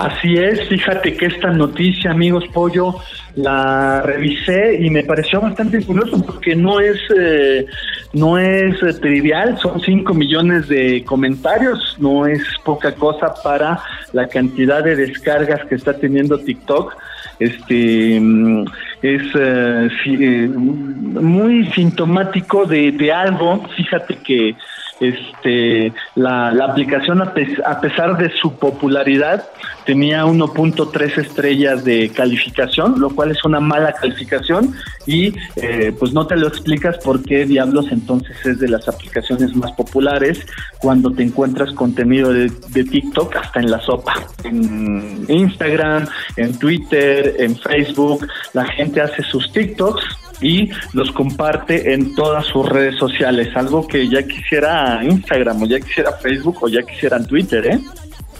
[0.00, 2.96] Así es, fíjate que esta noticia, amigos Pollo,
[3.34, 7.66] la revisé y me pareció bastante curioso porque no es, eh,
[8.12, 13.80] no es eh, trivial, son 5 millones de comentarios, no es poca cosa para
[14.12, 16.96] la cantidad de descargas que está teniendo TikTok.
[17.38, 18.64] Este mm,
[19.02, 23.66] es eh, eh, muy sintomático de, de algo.
[23.76, 24.56] Fíjate que
[25.00, 29.48] este, la, aplicación, a, pesar de su popularidad,
[29.86, 34.74] tenía 1.3 estrellas de calificación, lo cual es una mala calificación
[35.06, 39.56] y eh, pues no te lo explicas por qué diablos entonces es de las aplicaciones
[39.56, 40.46] más populares
[40.78, 42.50] cuando te encuentras contenido de
[42.84, 44.14] TikTok hasta en la sopa.
[44.44, 52.14] En Instagram, en Twitter, en Facebook, la gente hace sus TikToks y los comparte en
[52.14, 56.82] todas sus redes sociales, algo que ya quisiera Instagram o ya quisiera Facebook o ya
[56.82, 57.80] quisiera Twitter, ¿eh?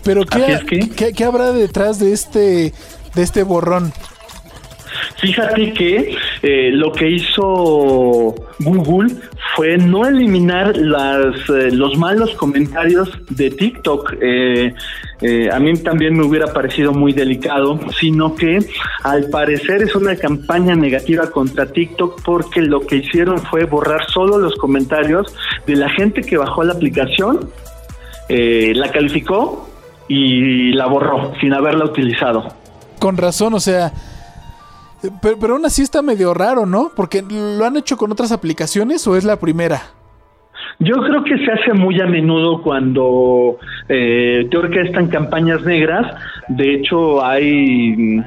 [0.03, 2.73] Pero ¿qué, ¿qué, habrá detrás de este
[3.15, 3.93] de este borrón?
[5.21, 9.15] Fíjate que eh, lo que hizo Google
[9.55, 14.15] fue no eliminar las, eh, los malos comentarios de TikTok.
[14.21, 14.73] Eh,
[15.53, 18.59] a mí también me hubiera parecido muy delicado, sino que
[19.03, 24.39] al parecer es una campaña negativa contra TikTok porque lo que hicieron fue borrar solo
[24.39, 25.35] los comentarios
[25.67, 27.51] de la gente que bajó la aplicación,
[28.29, 29.69] la calificó
[30.09, 32.49] y la borró sin haberla utilizado.
[32.99, 33.93] Con razón, o sea,
[35.23, 36.91] pero, pero aún así está medio raro, ¿no?
[36.95, 39.83] Porque lo han hecho con otras aplicaciones o es la primera.
[40.79, 46.07] Yo creo que se hace muy a menudo cuando eh, te orquestan campañas negras.
[46.49, 48.23] De hecho, hay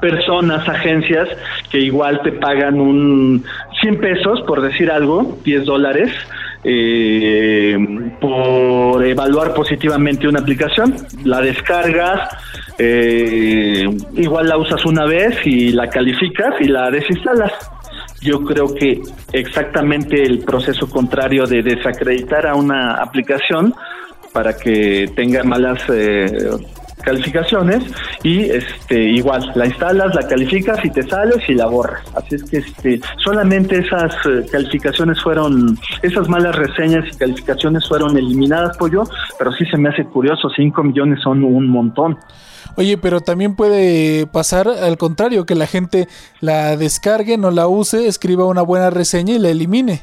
[0.00, 1.28] personas, agencias
[1.70, 3.44] que igual te pagan un
[3.80, 6.12] 100 pesos, por decir algo, 10 dólares,
[6.64, 7.76] eh,
[8.20, 10.94] por evaluar positivamente una aplicación.
[11.24, 12.28] La descargas,
[12.78, 13.84] eh,
[14.14, 17.52] igual la usas una vez y la calificas y la desinstalas.
[18.20, 19.02] Yo creo que
[19.32, 23.74] exactamente el proceso contrario de desacreditar a una aplicación
[24.32, 26.48] para que tenga malas eh,
[27.02, 27.84] calificaciones
[28.22, 32.02] y este igual la instalas, la calificas y te sales y la borras.
[32.16, 38.16] Así es que este solamente esas eh, calificaciones fueron esas malas reseñas y calificaciones fueron
[38.16, 39.04] eliminadas por yo,
[39.38, 42.18] pero sí se me hace curioso, 5 millones son un montón.
[42.76, 46.06] Oye, pero también puede pasar al contrario, que la gente
[46.40, 50.00] la descargue, no la use, escriba una buena reseña y la elimine.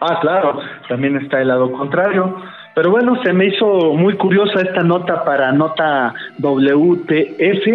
[0.00, 2.36] Ah, claro, también está el lado contrario.
[2.76, 7.66] Pero bueno, se me hizo muy curiosa esta nota para nota WTF,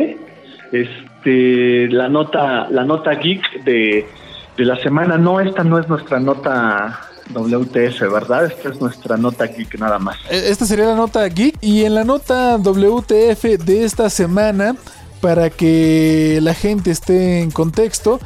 [0.71, 4.07] este, la nota, la nota geek de,
[4.55, 5.17] de la semana.
[5.17, 7.01] No, esta no es nuestra nota
[7.33, 8.45] WTF, ¿verdad?
[8.45, 10.17] Esta es nuestra nota geek nada más.
[10.29, 14.75] E, esta sería la nota geek y en la nota WTF de esta semana,
[15.19, 18.19] para que la gente esté en contexto,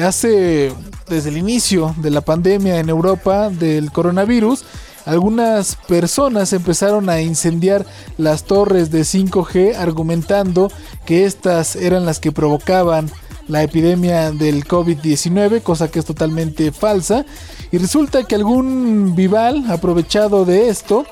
[0.00, 0.72] hace
[1.08, 4.64] desde el inicio de la pandemia en Europa del coronavirus,
[5.06, 7.86] algunas personas empezaron a incendiar
[8.18, 10.70] las torres de 5G argumentando
[11.06, 13.10] que estas eran las que provocaban
[13.48, 17.26] la epidemia del COVID-19, cosa que es totalmente falsa.
[17.72, 21.04] Y resulta que algún Vival, aprovechado de esto,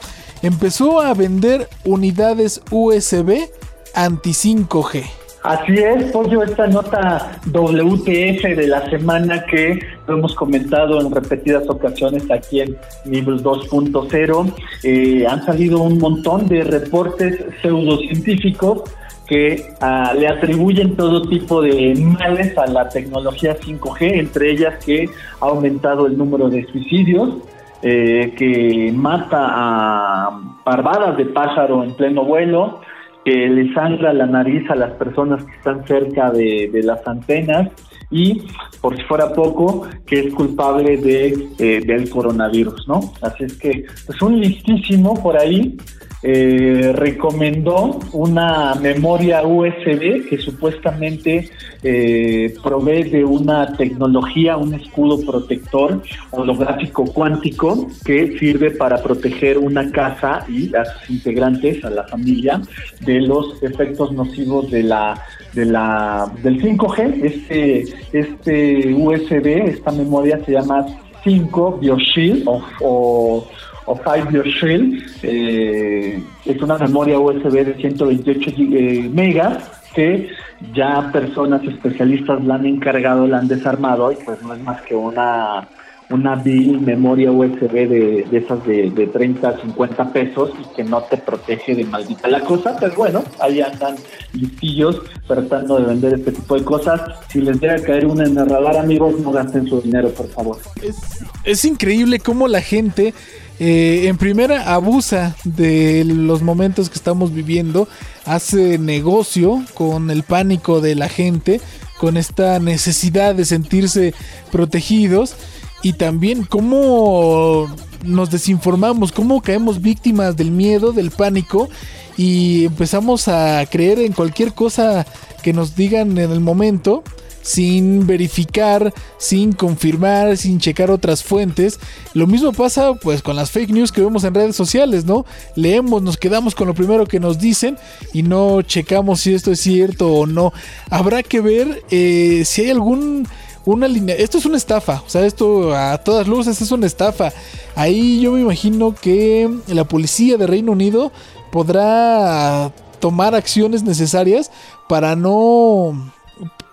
[0.43, 3.51] empezó a vender unidades USB
[3.95, 5.28] anti 5G.
[5.43, 9.79] Así es, Pollo, esta nota WTF de la semana que
[10.09, 16.49] lo hemos comentado en repetidas ocasiones aquí en Nivel 2.0, eh, han salido un montón
[16.49, 18.83] de reportes pseudocientíficos
[19.29, 25.09] que ah, le atribuyen todo tipo de males a la tecnología 5G, entre ellas que
[25.41, 27.37] ha aumentado el número de suicidios,
[27.83, 32.81] eh, que mata a parvadas de pájaro en pleno vuelo,
[33.29, 37.69] que le sangra la nariz a las personas que están cerca de, las antenas
[38.11, 38.41] y,
[38.81, 43.01] por si fuera poco, que es culpable de, eh, del coronavirus, ¿no?
[43.21, 45.77] Así es que, pues un listísimo por ahí
[46.23, 51.49] eh, recomendó una memoria USB que supuestamente
[51.83, 56.03] eh, provee de una tecnología, un escudo protector
[56.33, 62.61] holográfico cuántico que sirve para proteger una casa y a sus integrantes, a la familia,
[63.01, 65.23] de los efectos nocivos de la
[65.55, 67.25] de la del 5G.
[67.25, 70.85] Este este USB, esta memoria se llama
[71.25, 73.47] 5 BioShield o
[73.89, 75.03] o 5 Shield.
[75.23, 80.29] Eh, es una memoria USB de 128 eh, megas que
[80.75, 84.95] ya personas especialistas la han encargado, la han desarmado y pues no es más que
[84.95, 85.67] una
[86.11, 91.03] una bill memoria USB de, de esas de, de 30, 50 pesos y que no
[91.03, 93.97] te protege de maldita la cosa, pero bueno, ahí andan
[94.33, 97.01] listillos tratando de vender este tipo de cosas.
[97.29, 100.59] Si les llega a caer una en amigos, no gasten su dinero, por favor.
[100.83, 100.97] Es,
[101.45, 103.13] es increíble cómo la gente
[103.61, 107.89] eh, en primera abusa de los momentos que estamos viviendo,
[108.25, 111.61] hace negocio con el pánico de la gente,
[111.99, 114.15] con esta necesidad de sentirse
[114.53, 115.35] protegidos
[115.83, 117.69] y también cómo
[118.05, 121.69] nos desinformamos, cómo caemos víctimas del miedo, del pánico
[122.17, 125.07] y empezamos a creer en cualquier cosa
[125.43, 127.03] que nos digan en el momento
[127.49, 131.81] sin verificar, sin confirmar, sin checar otras fuentes.
[132.13, 135.25] Lo mismo pasa pues con las fake news que vemos en redes sociales, ¿no?
[135.55, 137.79] Leemos, nos quedamos con lo primero que nos dicen
[138.13, 140.53] y no checamos si esto es cierto o no.
[140.91, 143.27] Habrá que ver eh, si hay algún
[143.73, 144.15] una línea.
[144.17, 145.03] Esto es una estafa.
[145.07, 147.33] O sea, esto a todas luces es una estafa.
[147.75, 151.13] Ahí yo me imagino que la policía de Reino Unido
[151.53, 154.51] podrá tomar acciones necesarias
[154.89, 156.13] para no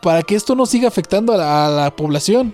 [0.02, 2.54] para que esto no siga afectando a la, población.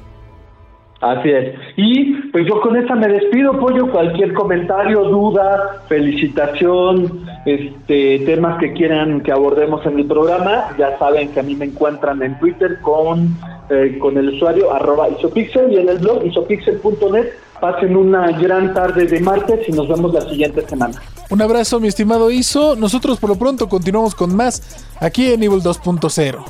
[1.02, 1.56] Así es.
[1.78, 3.92] Y pues yo con esta me despido, Pollo.
[3.92, 11.30] Cualquier comentario, duda, felicitación, este, temas que quieran que abordemos en el programa, ya saben
[11.30, 13.36] que a mí me encuentran en Twitter con,
[13.72, 17.30] eh, con el usuario arroba isopixel y en el blog isopixel.net.
[17.60, 21.00] Pasen una gran tarde de martes y nos vemos la siguiente semana.
[21.30, 22.76] Un abrazo, mi estimado Iso.
[22.76, 26.10] Nosotros por lo pronto continuamos con más aquí en Nivel 2.0.
[26.16, 26.44] Nivel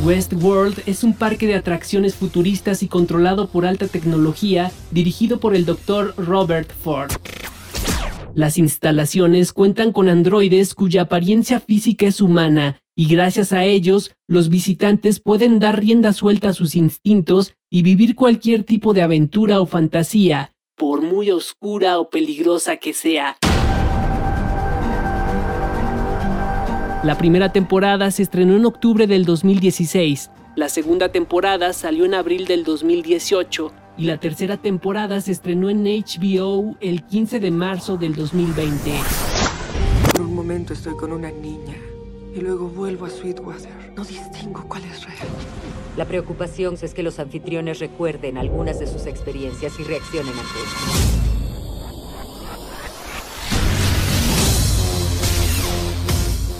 [0.05, 5.65] Westworld es un parque de atracciones futuristas y controlado por alta tecnología dirigido por el
[5.65, 6.15] Dr.
[6.17, 7.11] Robert Ford.
[8.35, 14.49] Las instalaciones cuentan con androides cuya apariencia física es humana y gracias a ellos los
[14.49, 19.67] visitantes pueden dar rienda suelta a sus instintos y vivir cualquier tipo de aventura o
[19.67, 23.37] fantasía, por muy oscura o peligrosa que sea.
[27.03, 32.47] La primera temporada se estrenó en octubre del 2016, la segunda temporada salió en abril
[32.47, 38.15] del 2018 y la tercera temporada se estrenó en HBO el 15 de marzo del
[38.15, 38.93] 2020.
[40.13, 41.92] Por un momento estoy con una niña
[42.35, 43.93] y luego vuelvo a Sweetwater.
[43.97, 45.29] No distingo cuál es real.
[45.97, 51.19] La preocupación es que los anfitriones recuerden algunas de sus experiencias y reaccionen ante ellas.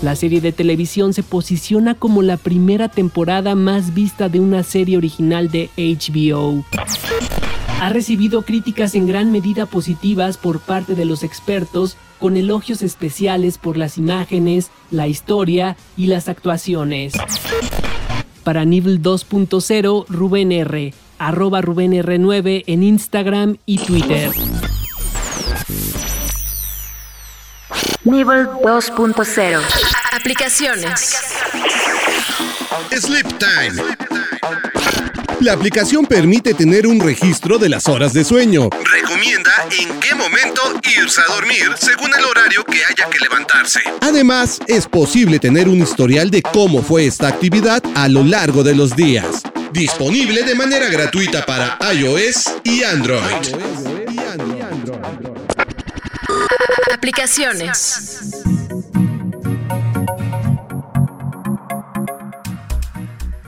[0.03, 4.97] La serie de televisión se posiciona como la primera temporada más vista de una serie
[4.97, 6.65] original de HBO.
[7.79, 13.57] Ha recibido críticas en gran medida positivas por parte de los expertos con elogios especiales
[13.57, 17.11] por las imágenes, la historia y las actuaciones.
[18.45, 24.31] Para Nivel 2.0, Rubén R, arroba Rubén R9 en Instagram y Twitter.
[28.05, 29.59] Nivel 2.0.
[30.13, 31.17] Aplicaciones.
[32.89, 35.02] Sleep Time.
[35.43, 38.69] La aplicación permite tener un registro de las horas de sueño.
[38.81, 40.61] Recomienda en qué momento
[40.97, 43.81] irse a dormir según el horario que haya que levantarse.
[43.99, 48.73] Además, es posible tener un historial de cómo fue esta actividad a lo largo de
[48.73, 49.43] los días.
[49.73, 53.19] Disponible de manera gratuita para iOS y Android.
[56.93, 58.32] Aplicaciones.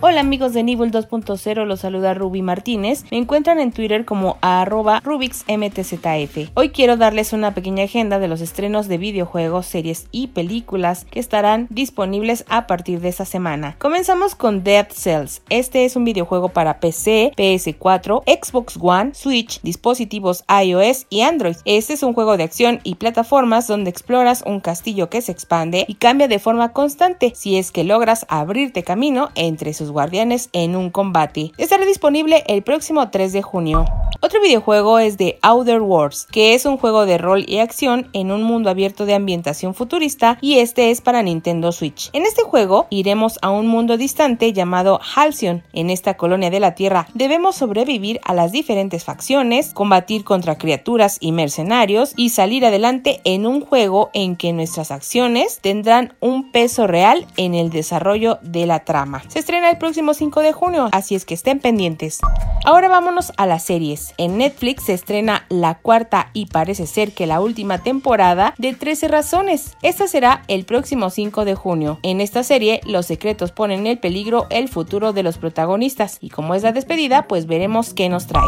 [0.08, 3.06] Hola amigos de Nivel 2.0, los saluda Ruby Martínez.
[3.10, 6.52] Me encuentran en Twitter como RubixMTZF.
[6.54, 11.20] Hoy quiero darles una pequeña agenda de los estrenos de videojuegos, series y películas que
[11.20, 13.78] estarán disponibles a partir de esta semana.
[13.80, 15.42] Comenzamos con Dead Cells.
[15.50, 21.56] Este es un videojuego para PC, PS4, Xbox One, Switch, dispositivos iOS y Android.
[21.66, 25.84] Este es un juego de acción y plataformas donde exploras un castillo que se expande
[25.88, 30.76] y cambia de forma constante si es que logras abrirte camino entre sus guardianes en
[30.76, 31.54] un combate.
[31.58, 33.86] Estará disponible el próximo 3 de junio.
[34.22, 38.32] Otro videojuego es de Outer Wars, que es un juego de rol y acción en
[38.32, 42.10] un mundo abierto de ambientación futurista y este es para Nintendo Switch.
[42.12, 45.64] En este juego iremos a un mundo distante llamado Halcyon.
[45.74, 51.18] En esta colonia de la Tierra debemos sobrevivir a las diferentes facciones, combatir contra criaturas
[51.20, 56.88] y mercenarios y salir adelante en un juego en que nuestras acciones tendrán un peso
[56.88, 59.22] real en el desarrollo de la trama.
[59.28, 62.20] Se estrena el próximo 5 de junio, así es que estén pendientes.
[62.66, 64.16] Ahora vámonos a las series.
[64.18, 69.10] En Netflix se estrena la cuarta y parece ser que la última temporada de 13
[69.10, 69.78] razones.
[69.84, 72.00] Esta será el próximo 5 de junio.
[72.02, 76.56] En esta serie, los secretos ponen en peligro el futuro de los protagonistas y como
[76.56, 78.42] es la despedida, pues veremos qué nos trae.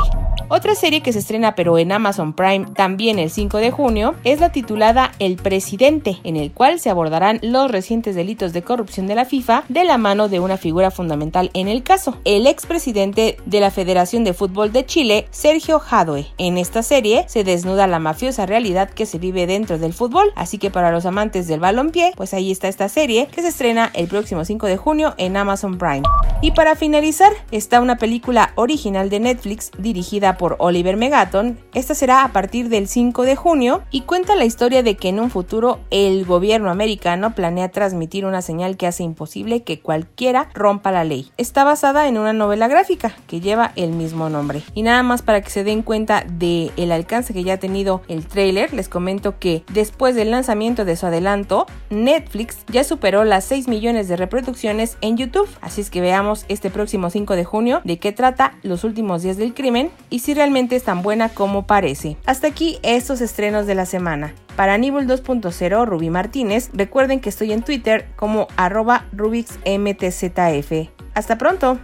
[0.49, 4.39] Otra serie que se estrena pero en Amazon Prime también el 5 de junio es
[4.39, 9.15] la titulada El Presidente, en el cual se abordarán los recientes delitos de corrupción de
[9.15, 13.59] la FIFA de la mano de una figura fundamental en el caso, el expresidente de
[13.59, 16.27] la Federación de Fútbol de Chile, Sergio Jadwe.
[16.37, 20.57] En esta serie se desnuda la mafiosa realidad que se vive dentro del fútbol, así
[20.57, 24.07] que para los amantes del balompié, pues ahí está esta serie que se estrena el
[24.07, 26.03] próximo 5 de junio en Amazon Prime.
[26.41, 31.57] Y para finalizar, está una película original de Netflix dirigida por Oliver Megaton.
[31.73, 35.19] Esta será a partir del 5 de junio y cuenta la historia de que en
[35.19, 40.91] un futuro el gobierno americano planea transmitir una señal que hace imposible que cualquiera rompa
[40.91, 41.31] la ley.
[41.37, 44.61] Está basada en una novela gráfica que lleva el mismo nombre.
[44.73, 48.01] Y nada más para que se den cuenta del el alcance que ya ha tenido
[48.07, 53.45] el trailer, les comento que después del lanzamiento de su adelanto, Netflix ya superó las
[53.45, 55.49] 6 millones de reproducciones en YouTube.
[55.61, 59.37] Así es que veamos este próximo 5 de junio de qué trata los últimos días
[59.37, 62.17] del crimen y si realmente es tan buena como parece.
[62.25, 64.33] Hasta aquí estos estrenos de la semana.
[64.55, 70.96] Para Nivel 2.0, Ruby Martínez, recuerden que estoy en Twitter como arroba RubixMTZF.
[71.17, 71.79] Hasta pronto.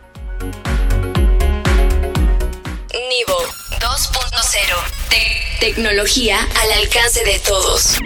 [2.93, 3.33] Nivo
[3.79, 5.59] 2.0.
[5.59, 7.97] Tecnología al alcance de todos.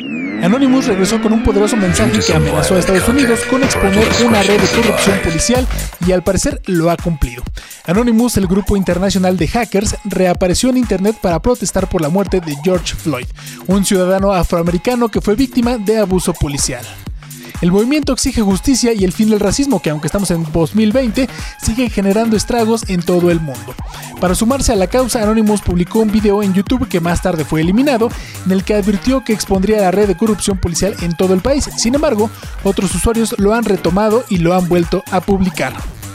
[0.42, 4.62] Anonymous regresó con un poderoso mensaje que amenazó a Estados Unidos con exponer una red
[4.62, 5.68] de corrupción policial
[6.08, 7.44] y al parecer lo ha cumplido.
[7.86, 12.56] Anonymous, el grupo internacional de hackers, reapareció en Internet para protestar por la muerte de
[12.64, 13.28] George Floyd,
[13.66, 16.86] un ciudadano afroamericano que fue víctima de abuso policial.
[17.62, 21.28] El movimiento exige justicia y el fin del racismo, que aunque estamos en 2020,
[21.62, 23.76] sigue generando estragos en todo el mundo.
[24.20, 27.62] Para sumarse a la causa, Anonymous publicó un video en YouTube que más tarde fue
[27.62, 28.10] eliminado,
[28.46, 31.70] en el que advirtió que expondría la red de corrupción policial en todo el país.
[31.78, 32.30] Sin embargo,
[32.64, 35.74] otros usuarios lo han retomado y lo han vuelto a publicar.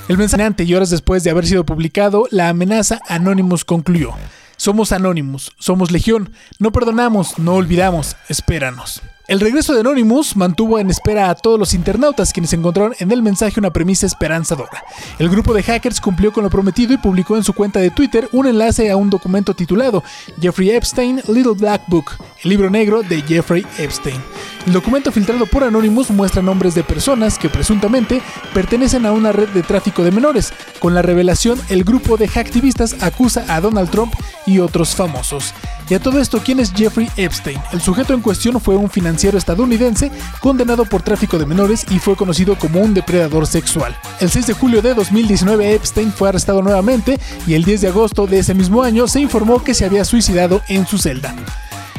[0.09, 4.11] El mensaje y horas después de haber sido publicado, la amenaza Anonymous concluyó.
[4.57, 9.03] Somos Anonymous, somos Legión, no perdonamos, no olvidamos, espéranos.
[9.29, 13.23] El regreso de Anonymous mantuvo en espera a todos los internautas quienes encontraron en el
[13.23, 14.83] mensaje una premisa esperanzadora.
[15.21, 18.29] El grupo de hackers cumplió con lo prometido y publicó en su cuenta de Twitter
[18.33, 20.03] un enlace a un documento titulado
[20.41, 24.21] Jeffrey Epstein Little Black Book, el libro negro de Jeffrey Epstein.
[24.67, 28.21] El documento filtrado por Anonymous muestra nombres de personas que presuntamente
[28.53, 30.53] pertenecen a una red de tráfico de menores.
[30.81, 34.15] Con la revelación, el grupo de hacktivistas acusa a Donald Trump
[34.47, 35.55] y otros famosos.
[35.93, 37.61] Y a todo esto, ¿quién es Jeffrey Epstein?
[37.71, 42.17] El sujeto en cuestión fue un financiero estadounidense condenado por tráfico de menores y fue
[42.17, 43.95] conocido como un depredador sexual.
[44.19, 48.27] El 6 de julio de 2019 Epstein fue arrestado nuevamente y el 10 de agosto
[48.27, 51.35] de ese mismo año se informó que se había suicidado en su celda.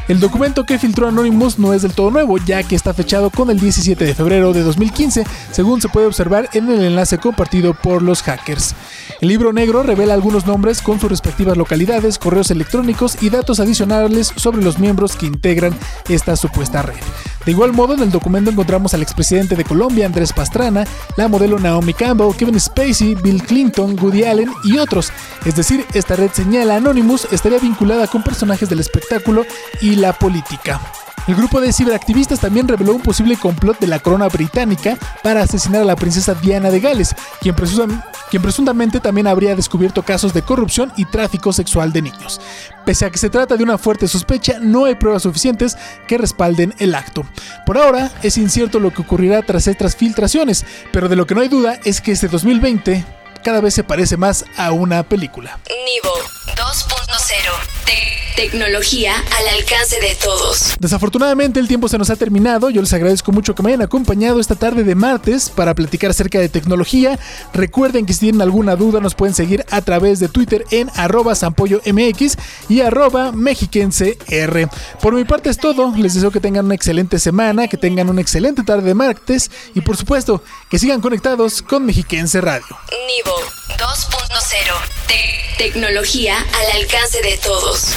[0.06, 3.48] El documento que filtró Anonymous no es del todo nuevo, ya que está fechado con
[3.48, 8.02] el 17 de febrero de 2015, según se puede observar en el enlace compartido por
[8.02, 8.74] los hackers.
[9.22, 14.30] El libro negro revela algunos nombres con sus respectivas localidades, correos electrónicos y datos adicionales
[14.36, 15.74] sobre los miembros que integran
[16.10, 16.94] esta supuesta red.
[17.44, 20.84] De igual modo, en el documento encontramos al expresidente de Colombia, Andrés Pastrana,
[21.16, 25.12] la modelo Naomi Campbell, Kevin Spacey, Bill Clinton, Woody Allen y otros.
[25.44, 29.44] Es decir, esta red señala Anonymous estaría vinculada con personajes del espectáculo
[29.80, 30.80] y la política.
[31.26, 35.80] El grupo de ciberactivistas también reveló un posible complot de la corona británica para asesinar
[35.80, 37.54] a la princesa Diana de Gales, quien,
[38.30, 42.42] quien, presuntamente también habría descubierto casos de corrupción y tráfico sexual de niños.
[42.84, 46.74] Pese a que se trata de una fuerte sospecha, no hay pruebas suficientes que respalden
[46.78, 47.24] el acto.
[47.64, 51.40] Por ahora, es incierto lo que ocurrirá tras estas filtraciones, pero de lo que no
[51.40, 53.02] hay duda es que este 2020
[53.42, 55.58] cada vez se parece más a una película.
[55.68, 56.14] Nivo
[56.54, 60.74] 2.0 Tecnología al alcance de todos.
[60.80, 62.68] Desafortunadamente el tiempo se nos ha terminado.
[62.68, 66.40] Yo les agradezco mucho que me hayan acompañado esta tarde de martes para platicar acerca
[66.40, 67.16] de tecnología.
[67.52, 71.34] Recuerden que si tienen alguna duda nos pueden seguir a través de Twitter en arroba
[71.34, 72.36] MX
[72.68, 74.18] y arroba mexiquenser.
[75.00, 75.94] Por mi parte es todo.
[75.96, 79.80] Les deseo que tengan una excelente semana, que tengan una excelente tarde de martes y
[79.80, 82.66] por supuesto que sigan conectados con Mexiquense Radio.
[82.90, 83.36] Nivo
[83.78, 84.94] 2.0
[85.56, 87.96] Tecnología al alcance de todos.